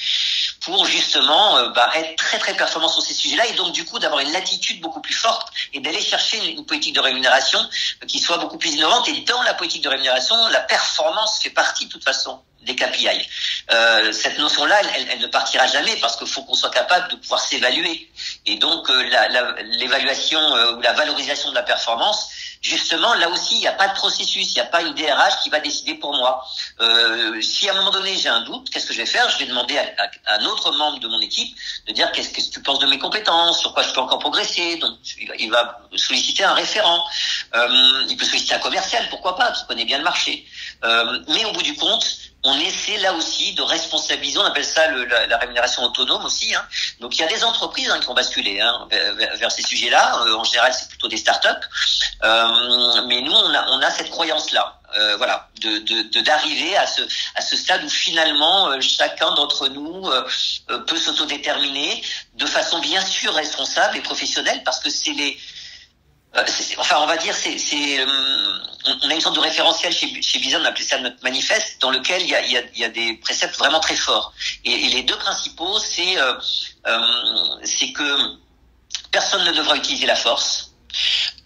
pour 0.62 0.86
justement 0.86 1.58
euh, 1.58 1.70
bah, 1.70 1.90
être 1.96 2.16
très 2.16 2.40
très 2.40 2.56
performant 2.56 2.88
sur 2.88 3.02
ces 3.02 3.14
sujets-là 3.14 3.46
et 3.48 3.54
donc 3.54 3.74
du 3.74 3.86
coup 3.86 4.00
d'avoir 4.00 4.22
une 4.22 4.32
latitude 4.32 4.82
beaucoup 4.82 5.02
plus 5.02 5.14
forte 5.14 5.52
et 5.74 5.80
d'aller 5.80 6.02
chercher 6.02 6.38
une, 6.52 6.66
politique 6.66 6.96
de 6.96 7.00
rémunération 7.00 7.60
qui 8.08 8.20
soit 8.20 8.38
beaucoup 8.38 8.58
plus 8.58 8.74
innovante 8.74 9.08
et 9.10 9.22
dans 9.22 9.42
la 9.44 9.54
politique 9.54 9.84
de 9.84 9.90
rémunération 9.90 10.36
la 10.48 10.62
performance 10.62 11.40
fait 11.42 11.50
partie 11.50 11.86
de 11.86 11.92
toute 11.92 12.04
façon 12.04 12.42
des 12.68 12.76
KPI. 12.76 13.08
Euh, 13.72 14.12
cette 14.12 14.38
notion-là, 14.38 14.80
elle, 14.96 15.08
elle, 15.12 15.20
ne 15.20 15.28
partira 15.28 15.66
jamais 15.68 15.96
parce 15.98 16.18
qu'il 16.18 16.28
faut 16.28 16.44
qu'on 16.44 16.54
soit 16.54 16.70
capable 16.70 17.10
de 17.10 17.16
pouvoir 17.16 17.40
s'évaluer. 17.40 18.12
Et 18.46 18.58
donc, 18.58 18.90
euh, 18.90 19.10
l'évaluation 19.80 20.40
euh, 20.40 20.74
ou 20.74 20.82
la 20.82 20.94
valorisation 20.94 21.50
de 21.50 21.56
la 21.56 21.64
performance, 21.64 22.30
justement, 22.62 23.14
là 23.16 23.30
aussi, 23.30 23.56
il 23.56 23.60
n'y 23.60 23.68
a 23.68 23.74
pas 23.74 23.88
de 23.88 23.94
processus, 23.94 24.52
il 24.52 24.56
n'y 24.56 24.62
a 24.62 24.66
pas 24.66 24.82
une 24.82 24.94
DRH 24.94 25.44
qui 25.44 25.50
va 25.50 25.60
décider 25.60 25.96
pour 25.96 26.16
moi. 26.16 26.44
Euh, 26.80 27.42
si 27.42 27.70
à 27.70 27.74
un 27.74 27.76
moment 27.76 27.92
donné 27.92 28.16
j'ai 28.18 28.30
un 28.30 28.42
doute, 28.42 28.70
qu'est-ce 28.70 28.86
que 28.86 28.94
je 28.94 29.00
vais 29.00 29.06
faire? 29.06 29.30
Je 29.30 29.40
vais 29.40 29.46
demander 29.46 29.78
à, 29.78 30.36
un 30.36 30.46
autre 30.46 30.72
membre 30.72 31.00
de 31.00 31.08
mon 31.08 31.20
équipe 31.22 31.56
de 31.88 31.94
dire 31.94 32.12
qu'est-ce 32.12 32.30
que 32.30 32.42
tu 32.42 32.62
penses 32.62 32.80
de 32.80 32.88
mes 32.88 33.00
compétences, 33.00 33.60
sur 33.60 33.74
quoi 33.74 33.84
je 33.84 33.92
peux 33.92 34.02
encore 34.02 34.20
progresser. 34.20 34.78
Donc, 34.78 34.98
il 35.40 35.52
va 35.52 35.80
solliciter 35.96 36.44
un 36.44 36.54
référent. 36.54 37.04
Euh, 37.56 38.06
il 38.10 38.18
peut 38.18 38.26
solliciter 38.26 38.56
un 38.56 38.60
commercial, 38.60 39.08
pourquoi 39.10 39.36
pas, 39.36 39.52
qui 39.52 39.66
connaît 39.66 39.86
bien 39.86 39.98
le 39.98 40.04
marché. 40.04 40.46
Euh, 40.84 41.20
mais 41.30 41.46
au 41.46 41.52
bout 41.52 41.64
du 41.64 41.76
compte, 41.76 42.06
on 42.44 42.58
essaie 42.60 42.98
là 42.98 43.14
aussi 43.14 43.54
de 43.54 43.62
responsabiliser, 43.62 44.38
on 44.38 44.46
appelle 44.46 44.66
ça 44.66 44.88
le, 44.88 45.06
la, 45.06 45.28
la, 45.28 45.38
rémunération 45.38 45.84
autonome 45.84 46.24
aussi. 46.26 46.54
Hein. 46.54 46.66
Donc 47.00 47.18
il 47.18 47.22
y 47.22 47.24
a 47.24 47.28
des 47.28 47.44
entreprises 47.44 47.90
hein, 47.90 48.00
qui 48.00 48.10
ont 48.10 48.14
basculé 48.14 48.62
hein, 48.62 48.88
vers, 48.90 49.36
vers, 49.38 49.52
ces 49.52 49.64
sujets-là. 49.64 50.22
Euh, 50.22 50.36
en 50.36 50.44
général, 50.44 50.74
c'est 50.74 50.88
plutôt 50.88 51.08
des 51.08 51.18
startups. 51.18 51.48
Euh, 52.24 53.02
mais 53.08 53.22
nous, 53.22 53.32
on 53.32 53.54
a, 53.54 53.68
on 53.70 53.82
a 53.82 53.90
cette 53.92 54.10
croyance-là. 54.12 54.80
Euh, 54.98 55.18
voilà, 55.18 55.50
de 55.62 56.22
d'arriver 56.22 56.78
à 56.78 56.88
ce 56.88 57.02
à 57.36 57.42
ce 57.42 57.58
stade 57.58 57.84
où 57.84 57.90
finalement 57.90 58.70
euh, 58.70 58.80
chacun 58.80 59.32
d'entre 59.34 59.68
nous 59.68 60.08
euh, 60.08 60.26
euh, 60.70 60.80
peut 60.80 60.96
s'autodéterminer 60.96 62.02
de 62.36 62.46
façon 62.46 62.80
bien 62.80 63.02
sûr 63.02 63.34
responsable 63.34 63.98
et 63.98 64.02
professionnelle 64.02 64.62
parce 64.64 64.80
que 64.80 64.90
c'est 64.90 65.12
les 65.12 65.38
euh, 66.36 66.44
enfin, 66.78 66.98
on 67.00 67.08
va 67.08 67.18
dire, 67.18 67.34
c'est, 67.34 68.00
euh, 68.00 68.06
on 69.04 69.10
a 69.10 69.14
une 69.14 69.22
sorte 69.22 69.36
de 69.36 69.42
référentiel 69.42 69.94
chez, 69.94 70.22
chez 70.22 70.40
Bizon, 70.40 70.60
on 70.62 70.66
appelle 70.66 70.84
ça 70.84 71.00
notre 71.00 71.22
manifeste, 71.24 71.82
dans 71.82 71.90
lequel 71.90 72.22
il 72.22 72.30
y 72.30 72.84
a, 72.84 72.90
des 72.90 73.14
préceptes 73.16 73.58
vraiment 73.58 73.80
très 73.80 73.96
forts. 73.96 74.34
Et, 74.66 74.90
les 74.90 75.04
deux 75.04 75.18
principaux, 75.18 75.80
c'est, 75.80 76.18
euh, 76.20 76.34
euh, 76.88 77.58
c'est 77.64 77.92
que 77.92 78.38
personne 79.12 79.44
ne 79.46 79.52
devra 79.54 79.76
utiliser 79.76 80.06
la 80.06 80.16
force 80.16 80.74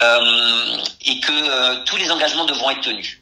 euh, 0.02 0.78
et 1.06 1.20
que 1.20 1.84
tous 1.86 1.98
les 1.98 2.12
engagements 2.12 2.46
devront 2.46 2.72
être 2.72 2.82
tenus. 2.82 3.20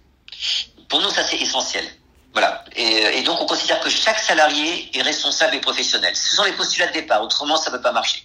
Pour 0.87 1.01
nous, 1.01 1.09
ça 1.09 1.23
c'est 1.23 1.37
essentiel. 1.37 1.85
Voilà. 2.33 2.63
Et, 2.75 3.21
donc, 3.23 3.41
on 3.41 3.45
considère 3.45 3.79
que 3.79 3.89
chaque 3.89 4.19
salarié 4.19 4.95
est 4.97 5.01
responsable 5.01 5.55
et 5.55 5.59
professionnel. 5.59 6.15
Ce 6.15 6.35
sont 6.35 6.43
les 6.43 6.51
postulats 6.51 6.87
de 6.87 6.93
départ. 6.93 7.23
Autrement, 7.23 7.57
ça 7.57 7.71
ne 7.71 7.75
peut 7.75 7.81
pas 7.81 7.91
marcher. 7.91 8.23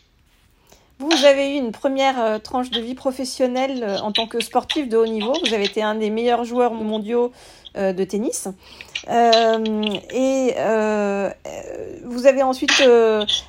Vous 1.01 1.25
avez 1.25 1.55
eu 1.55 1.59
une 1.59 1.73
première 1.73 2.23
euh, 2.23 2.39
tranche 2.39 2.71
de 2.71 2.81
vie 2.81 2.95
professionnelle 2.95 3.83
euh, 3.83 3.99
en 3.99 4.13
tant 4.13 4.29
que 4.29 4.41
sportif 4.41 4.89
de 4.89 4.97
haut 4.97 5.07
niveau. 5.07 5.35
Vous 5.45 5.53
avez 5.53 5.65
été 5.65 5.83
un 5.83 5.97
des 5.97 6.09
meilleurs 6.09 6.45
joueurs 6.45 6.73
mondiaux 6.73 7.33
euh, 7.77 7.93
de 7.93 8.05
tennis. 8.05 8.47
et 9.09 10.55
vous 12.05 12.27
avez 12.27 12.43
ensuite 12.43 12.83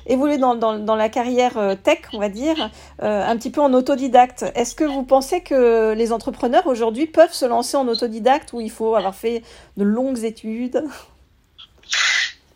évolué 0.06 0.38
dans, 0.38 0.96
la 0.96 1.08
carrière 1.08 1.76
tech, 1.82 2.00
on 2.12 2.18
va 2.18 2.28
dire, 2.28 2.70
un 3.00 3.36
petit 3.36 3.50
peu 3.50 3.60
en 3.60 3.72
autodidacte. 3.72 4.44
Est-ce 4.54 4.74
que 4.74 4.84
vous 4.84 5.04
pensez 5.04 5.42
que 5.42 5.92
les 5.92 6.12
entrepreneurs 6.12 6.66
aujourd'hui 6.66 7.06
peuvent 7.06 7.32
se 7.32 7.46
lancer 7.46 7.76
en 7.76 7.86
autodidacte 7.86 8.52
où 8.52 8.60
il 8.60 8.70
faut 8.70 8.96
avoir 8.96 9.14
fait 9.14 9.42
de 9.76 9.84
longues 9.84 10.24
études? 10.24 10.82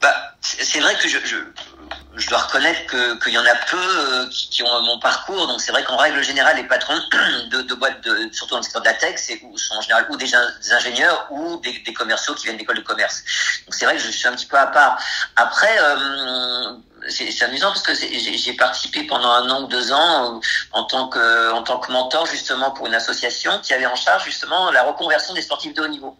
Bah, 0.01 0.15
c'est 0.41 0.81
vrai 0.81 0.95
que 0.95 1.09
je, 1.09 1.19
je 2.21 2.29
dois 2.29 2.39
reconnaître 2.39 2.87
que 2.87 3.23
qu'il 3.23 3.33
y 3.33 3.39
en 3.39 3.45
a 3.45 3.55
peu 3.55 3.77
euh, 3.77 4.29
qui, 4.29 4.49
qui, 4.51 4.63
ont 4.63 4.83
mon 4.83 4.99
parcours. 5.01 5.47
Donc 5.47 5.61
c'est 5.61 5.73
vrai 5.73 5.83
qu'en 5.85 5.97
règle 5.97 6.23
générale, 6.23 6.57
les 6.57 6.65
patrons 6.65 7.01
de, 7.51 7.63
de 7.63 7.75
boîtes, 7.75 8.03
de, 8.03 8.29
surtout 8.33 8.55
dans 8.55 8.59
le 8.59 8.63
secteur 8.63 8.83
de 8.83 8.87
la 8.87 8.95
tech, 8.95 9.15
c'est 9.17 9.41
sont 9.57 9.75
en 9.75 9.81
général 9.81 10.07
ou 10.11 10.17
des, 10.17 10.31
ingénieurs 10.73 11.27
ou 11.31 11.57
des, 11.59 11.79
des, 11.81 11.93
commerciaux 11.93 12.35
qui 12.35 12.45
viennent 12.45 12.57
d'école 12.57 12.77
de 12.77 12.83
commerce. 12.83 13.23
Donc 13.67 13.75
c'est 13.75 13.85
vrai 13.85 13.97
que 13.97 14.03
je 14.03 14.11
suis 14.11 14.29
un 14.29 14.33
petit 14.33 14.47
peu 14.47 14.59
à 14.59 14.67
part. 14.67 14.99
Après. 15.37 15.77
Euh, 15.81 16.77
c'est 17.09 17.43
amusant 17.43 17.69
parce 17.69 17.83
que 17.83 17.95
j'ai 17.95 18.53
participé 18.55 19.05
pendant 19.05 19.31
un 19.31 19.49
an 19.51 19.63
ou 19.63 19.67
deux 19.67 19.93
ans 19.93 20.37
euh, 20.37 20.41
en 20.73 20.85
tant 20.85 21.09
que 21.09 21.53
en 21.53 21.63
tant 21.63 21.79
que 21.79 21.91
mentor 21.93 22.27
justement 22.27 22.71
pour 22.73 22.87
une 22.87 22.95
association 22.95 23.59
qui 23.63 23.73
avait 23.73 23.87
en 23.87 23.97
charge 23.97 24.25
justement 24.25 24.71
la 24.71 24.83
reconversion 24.83 25.35
des 25.35 25.43
sportifs 25.43 25.75
de 25.75 25.83
haut 25.83 25.89
niveau. 25.89 26.17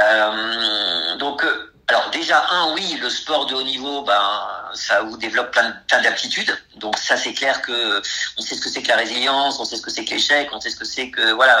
Euh, 0.00 1.16
donc 1.16 1.44
euh, 1.44 1.72
alors 1.88 2.10
déjà 2.10 2.44
un 2.50 2.72
oui 2.74 2.98
le 3.00 3.10
sport 3.10 3.46
de 3.46 3.54
haut 3.54 3.62
niveau 3.62 4.02
ben 4.02 4.65
ça 4.74 5.02
vous 5.02 5.16
développe 5.16 5.50
plein, 5.50 5.72
plein 5.88 6.00
d'aptitudes. 6.02 6.56
Donc 6.76 6.98
ça 6.98 7.16
c'est 7.16 7.32
clair 7.32 7.62
que 7.62 8.02
on 8.36 8.42
sait 8.42 8.54
ce 8.54 8.60
que 8.60 8.68
c'est 8.68 8.82
que 8.82 8.88
la 8.88 8.96
résilience 8.96 9.58
on 9.58 9.64
sait 9.64 9.76
ce 9.76 9.82
que 9.82 9.90
c'est 9.90 10.04
que 10.04 10.10
l'échec 10.10 10.48
on 10.52 10.60
sait 10.60 10.70
ce 10.70 10.76
que 10.76 10.84
c'est 10.84 11.10
que 11.10 11.32
voilà 11.32 11.56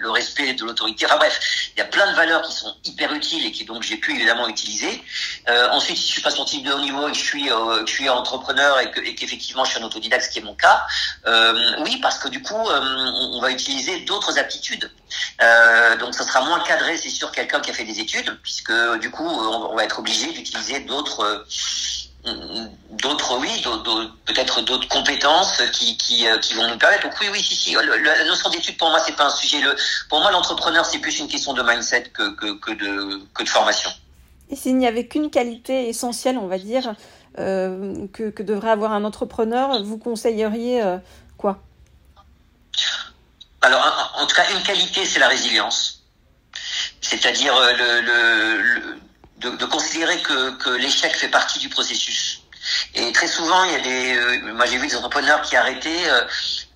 le, 0.00 0.10
respect 0.10 0.54
de 0.54 0.64
l'autorité. 0.64 1.06
Enfin 1.06 1.16
bref 1.16 1.40
il 1.74 1.78
y 1.78 1.82
a 1.82 1.86
plein 1.86 2.10
de 2.10 2.16
valeurs 2.16 2.42
qui 2.42 2.52
sont 2.52 2.74
hyper 2.84 3.12
utiles 3.12 3.46
et 3.46 3.52
qui 3.52 3.64
donc 3.64 3.82
j'ai 3.82 3.96
pu 3.96 4.14
évidemment 4.14 4.48
utiliser. 4.48 5.02
Euh, 5.48 5.68
ensuite 5.70 5.96
si 5.96 6.08
je 6.08 6.12
suis 6.12 6.22
pas 6.22 6.30
sportif 6.30 6.62
de 6.62 6.72
haut 6.72 6.80
niveau 6.80 7.08
et 7.08 7.12
que 7.12 7.18
je 7.18 7.24
suis 7.24 7.50
euh, 7.50 7.84
je 7.86 7.92
suis 7.92 8.08
entrepreneur 8.08 8.80
et 8.80 8.90
que 8.90 9.00
et 9.00 9.14
qu'effectivement 9.14 9.64
je 9.64 9.70
suis 9.70 9.80
un 9.80 9.84
autodidacte 9.84 10.24
ce 10.24 10.30
qui 10.30 10.38
est 10.38 10.42
mon 10.42 10.54
cas 10.54 10.82
euh, 11.26 11.76
oui 11.84 11.98
parce 12.00 12.18
que 12.18 12.28
du 12.28 12.42
coup 12.42 12.54
euh, 12.54 12.80
on 13.32 13.40
va 13.40 13.50
utiliser 13.50 14.00
d'autres 14.00 14.38
aptitudes. 14.38 14.90
Euh, 15.42 15.96
donc 15.96 16.14
ça 16.14 16.24
sera 16.24 16.42
moins 16.42 16.60
cadré 16.60 16.96
c'est 16.96 17.08
sûr 17.08 17.32
quelqu'un 17.32 17.60
qui 17.60 17.70
a 17.70 17.74
fait 17.74 17.84
des 17.84 18.00
études 18.00 18.38
puisque 18.42 18.72
du 19.00 19.10
coup 19.10 19.26
on 19.26 19.68
on 19.68 19.74
va 19.74 19.84
être 19.84 19.98
obligé 19.98 20.32
d'utiliser 20.32 20.80
d'autres 20.80 21.20
euh, 21.20 21.44
d'autres 22.24 23.38
oui 23.38 23.62
peut-être 24.24 24.60
d'autres 24.62 24.88
compétences 24.88 25.62
qui, 25.72 25.96
qui, 25.96 26.26
euh, 26.26 26.38
qui 26.38 26.54
vont 26.54 26.68
nous 26.68 26.78
permettre. 26.78 27.04
Donc 27.04 27.14
oui 27.20 27.28
oui 27.32 27.42
si 27.42 27.54
si. 27.54 27.74
La 27.74 28.24
notion 28.24 28.50
d'étude 28.50 28.76
pour 28.76 28.90
moi 28.90 28.98
c'est 29.04 29.16
pas 29.16 29.26
un 29.26 29.30
sujet. 29.30 29.60
Le 29.60 29.74
pour 30.08 30.20
moi 30.20 30.30
l'entrepreneur 30.30 30.84
c'est 30.84 30.98
plus 30.98 31.18
une 31.18 31.28
question 31.28 31.52
de 31.52 31.62
mindset 31.62 32.04
que, 32.12 32.34
que, 32.34 32.58
que 32.58 32.72
de 32.72 33.22
que 33.34 33.42
de 33.42 33.48
formation. 33.48 33.90
Et 34.50 34.56
s'il 34.56 34.76
n'y 34.78 34.86
avait 34.86 35.06
qu'une 35.06 35.30
qualité 35.30 35.88
essentielle 35.88 36.38
on 36.38 36.48
va 36.48 36.58
dire 36.58 36.94
euh, 37.38 38.06
que, 38.12 38.30
que 38.30 38.42
devrait 38.42 38.70
avoir 38.70 38.92
un 38.92 39.04
entrepreneur 39.04 39.82
vous 39.82 39.98
conseilleriez 39.98 40.82
euh, 40.82 40.98
quoi? 41.36 41.62
Alors 43.62 44.10
en, 44.16 44.22
en, 44.22 44.26
tout 44.26 44.34
cas 44.34 44.50
une 44.52 44.62
qualité 44.62 45.04
c'est 45.04 45.20
la 45.20 45.28
résilience. 45.28 46.02
C'est-à-dire 47.00 47.54
le, 47.58 48.00
le, 48.00 48.60
le 48.60 48.97
de, 49.38 49.64
considérer 49.64 50.20
que, 50.22 50.70
l'échec 50.76 51.14
fait 51.14 51.28
partie 51.28 51.58
du 51.58 51.68
processus. 51.68 52.42
Et 52.94 53.12
très 53.12 53.28
souvent, 53.28 53.64
il 53.64 53.72
y 53.72 53.74
a 53.76 53.80
des, 53.80 54.16
euh, 54.16 54.52
moi 54.54 54.66
j'ai 54.66 54.76
vu 54.76 54.88
des 54.88 54.96
entrepreneurs 54.96 55.40
qui 55.40 55.56
arrêtaient 55.56 56.10
euh, 56.10 56.20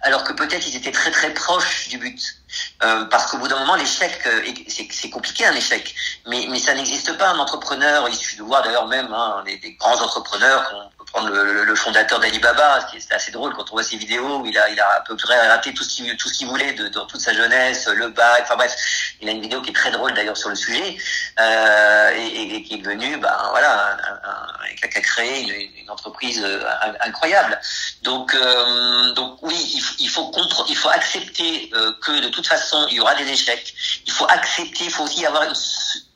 alors 0.01 0.25
que 0.25 0.33
peut-être 0.33 0.67
ils 0.67 0.77
étaient 0.77 0.93
très 0.93 1.11
très 1.11 1.35
proches 1.35 1.89
du 1.89 1.99
but. 1.99 2.37
Euh, 2.83 3.05
parce 3.07 3.31
qu'au 3.31 3.39
bout 3.39 3.49
d'un 3.49 3.59
moment, 3.59 3.75
l'échec, 3.75 4.21
euh, 4.27 4.43
c'est 4.69 5.11
compliqué 5.11 5.45
un 5.47 5.55
échec, 5.55 5.95
mais, 6.27 6.47
mais 6.51 6.59
ça 6.59 6.75
n'existe 6.75 7.17
pas 7.19 7.31
un 7.31 7.39
entrepreneur. 7.39 8.09
Il 8.09 8.15
suffit 8.15 8.37
de 8.37 8.43
voir 8.43 8.63
d'ailleurs 8.63 8.87
même 8.89 9.13
hein, 9.13 9.43
des, 9.45 9.57
des, 9.59 9.75
grands 9.75 10.01
entrepreneurs 10.01 10.91
le, 11.21 11.75
fondateur 11.75 12.21
d'Alibaba, 12.21 12.87
c'est 12.99 13.13
assez 13.15 13.33
drôle 13.33 13.55
quand 13.55 13.71
on 13.71 13.73
voit 13.73 13.83
ses 13.83 13.97
vidéos 13.97 14.39
où 14.39 14.47
il 14.47 14.57
a, 14.57 14.69
il 14.71 14.81
a 14.81 14.89
à 14.97 15.01
peu 15.01 15.17
près 15.17 15.49
raté 15.49 15.75
tout 15.75 15.85
ce 15.85 15.89
qu'il 15.89 16.17
tout 16.17 16.29
ce 16.29 16.39
qu'il 16.39 16.47
voulait 16.47 16.73
dans 16.73 17.07
toute 17.07 17.21
sa 17.21 17.35
jeunesse, 17.35 17.89
le 17.89 18.09
bac, 18.09 18.43
enfin 18.43 18.57
bref, 18.57 18.75
il 19.21 19.29
a 19.29 19.33
une 19.33 19.41
vidéo 19.41 19.61
qui 19.61 19.71
est 19.71 19.75
très 19.75 19.91
drôle 19.91 20.15
d'ailleurs 20.15 20.37
sur 20.37 20.49
le 20.49 20.55
sujet 20.55 20.97
euh, 21.41 22.11
et, 22.17 22.63
qui 22.63 22.75
est 22.75 22.79
devenu, 22.79 23.17
ben 23.19 23.37
voilà, 23.51 23.93
un, 23.93 24.31
un, 24.31 24.89
qui 24.89 24.99
a 24.99 25.01
créé 25.01 25.73
une, 25.81 25.91
entreprise 25.91 26.43
euh, 26.43 26.65
incroyable. 27.01 27.61
Donc, 28.03 28.35
euh, 28.35 29.13
donc 29.13 29.39
oui, 29.43 29.55
il, 29.99 30.09
faut 30.09 30.33
il 30.69 30.77
faut 30.77 30.89
accepter 30.89 31.71
que 32.01 32.21
de 32.21 32.29
toute 32.29 32.47
façon 32.47 32.87
il 32.91 32.97
y 32.97 33.01
aura 33.01 33.15
des 33.15 33.29
échecs. 33.31 33.75
Il 34.07 34.13
faut 34.13 34.27
accepter, 34.29 34.85
il 34.85 34.91
faut 34.91 35.05
aussi 35.05 35.27
avoir 35.27 35.45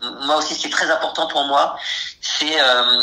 moi 0.00 0.36
aussi, 0.36 0.54
ce 0.54 0.60
qui 0.60 0.66
est 0.66 0.70
très 0.70 0.90
important 0.90 1.26
pour 1.26 1.44
moi, 1.44 1.76
c'est 2.20 2.56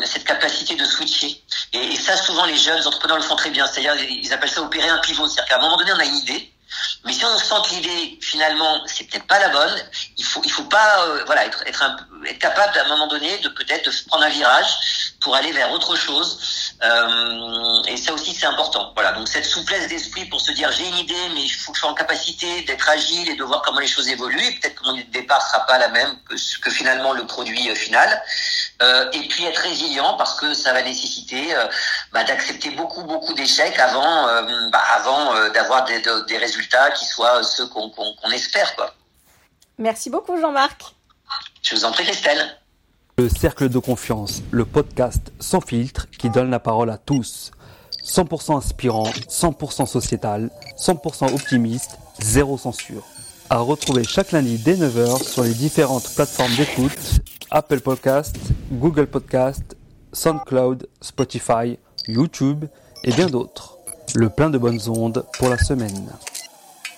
cette 0.06 0.24
capacité 0.24 0.76
de 0.76 0.86
switcher. 0.86 1.43
Et, 1.74 1.96
ça, 1.98 2.16
souvent, 2.18 2.46
les 2.46 2.58
jeunes 2.58 2.86
entrepreneurs 2.86 3.18
le 3.18 3.24
font 3.24 3.36
très 3.36 3.50
bien. 3.50 3.66
C'est-à-dire, 3.66 3.96
ils 3.96 4.32
appellent 4.32 4.50
ça 4.50 4.62
opérer 4.62 4.90
un 4.90 5.00
pivot. 5.00 5.28
C'est-à-dire 5.28 5.50
qu'à 5.50 5.58
un 5.58 5.62
moment 5.62 5.78
donné, 5.78 5.92
on 5.94 6.00
a 6.00 6.06
une 6.06 6.18
idée, 6.18 6.54
mais 7.06 7.14
si 7.14 7.26
on 7.26 7.38
sent 7.38 7.56
que 7.68 7.76
l'idée, 7.76 8.18
finalement, 8.22 8.82
c'est 8.88 9.06
peut-être 9.06 9.28
pas 9.28 9.40
la 9.40 9.50
bonne, 9.50 9.76
il 10.18 10.24
faut, 10.24 10.42
il 10.44 10.52
faut 10.52 10.64
pas, 10.64 11.06
euh, 11.06 11.24
voilà, 11.26 11.46
être, 11.46 11.64
être, 11.68 11.84
un, 11.84 11.98
être 12.26 12.40
capable 12.40 12.78
à 12.78 12.86
un 12.86 12.88
moment 12.88 13.08
donné 13.08 13.38
de 13.40 13.50
peut-être 13.50 13.90
prendre 14.08 14.24
un 14.24 14.30
virage 14.30 15.14
pour 15.20 15.36
aller 15.36 15.52
vers 15.52 15.72
autre 15.72 15.96
chose. 15.96 16.74
Euh, 16.82 17.84
et 17.88 17.98
ça 17.98 18.14
aussi 18.14 18.34
c'est 18.34 18.46
important. 18.46 18.92
Voilà, 18.96 19.12
donc 19.14 19.28
cette 19.28 19.46
souplesse 19.46 19.88
d'esprit 19.88 20.26
pour 20.26 20.42
se 20.42 20.52
dire 20.52 20.72
j'ai 20.72 20.88
une 20.88 20.98
idée, 20.98 21.30
mais 21.34 21.44
il 21.44 21.50
faut 21.50 21.72
que 21.72 21.78
je 21.78 21.82
sois 21.82 21.92
en 21.92 21.96
capacité 21.96 22.64
d'être 22.64 22.90
agile 22.90 23.30
et 23.30 23.36
de 23.36 23.44
voir 23.44 23.62
comment 23.62 23.80
les 23.80 23.88
choses 23.88 24.08
évoluent. 24.08 24.60
Peut-être 24.60 24.76
que 24.76 24.86
mon 24.86 24.96
idée 24.96 25.04
de 25.04 25.12
départ 25.12 25.46
sera 25.48 25.66
pas 25.66 25.78
la 25.78 25.90
même 25.90 26.18
que, 26.28 26.36
que 26.62 26.72
finalement 26.72 27.14
le 27.14 27.26
produit 27.26 27.70
euh, 27.70 27.76
final. 27.76 28.22
Euh, 28.82 29.10
et 29.14 29.28
puis 29.28 29.46
être 29.46 29.60
résilient 29.60 30.16
parce 30.18 30.40
que 30.40 30.54
ça 30.54 30.74
va 30.74 30.82
nécessiter 30.82 31.56
euh, 31.56 31.68
bah, 32.12 32.24
d'accepter 32.24 32.72
beaucoup 32.72 33.04
beaucoup 33.04 33.34
d'échecs 33.36 33.78
avant 33.78 34.28
euh, 34.28 34.70
bah, 34.72 34.82
avant 34.96 35.36
euh, 35.36 35.50
d'avoir 35.52 35.86
des, 35.86 36.02
de, 36.02 36.26
des 36.26 36.38
résultats 36.38 36.90
qui 36.92 37.06
soient 37.06 37.44
ceux 37.44 37.68
qu'on 37.68 38.32
espère 38.32 38.76
quoi. 38.76 38.94
Merci 39.78 40.10
beaucoup 40.10 40.40
Jean-Marc. 40.42 40.96
Je 41.62 41.76
vous 41.76 41.86
en 41.86 41.92
prie 41.92 42.04
Christelle. 42.04 42.58
Le 43.20 43.30
Cercle 43.30 43.70
de 43.70 43.78
Confiance, 43.78 44.42
le 44.52 44.66
podcast 44.66 45.32
sans 45.40 45.62
filtre 45.62 46.08
qui 46.18 46.32
donne 46.32 46.50
la 46.50 46.60
parole 46.60 46.90
à 46.90 46.98
tous. 46.98 47.52
100% 48.04 48.58
inspirant, 48.58 49.04
100% 49.04 49.86
sociétal, 49.86 50.50
100% 50.78 51.34
optimiste, 51.34 51.92
zéro 52.20 52.58
censure. 52.58 53.04
À 53.54 53.60
retrouver 53.60 54.04
chaque 54.04 54.32
lundi 54.32 54.58
dès 54.58 54.74
9h 54.74 55.22
sur 55.22 55.44
les 55.44 55.54
différentes 55.54 56.10
plateformes 56.16 56.56
d'écoute, 56.56 57.20
Apple 57.52 57.82
Podcast, 57.82 58.36
Google 58.72 59.06
Podcast, 59.06 59.78
SoundCloud, 60.12 60.88
Spotify, 61.00 61.78
YouTube 62.08 62.66
et 63.04 63.12
bien 63.12 63.28
d'autres. 63.28 63.78
Le 64.16 64.32
plein 64.32 64.50
de 64.50 64.58
bonnes 64.58 64.82
ondes 64.90 65.24
pour 65.38 65.50
la 65.50 65.60
semaine. 65.60 66.10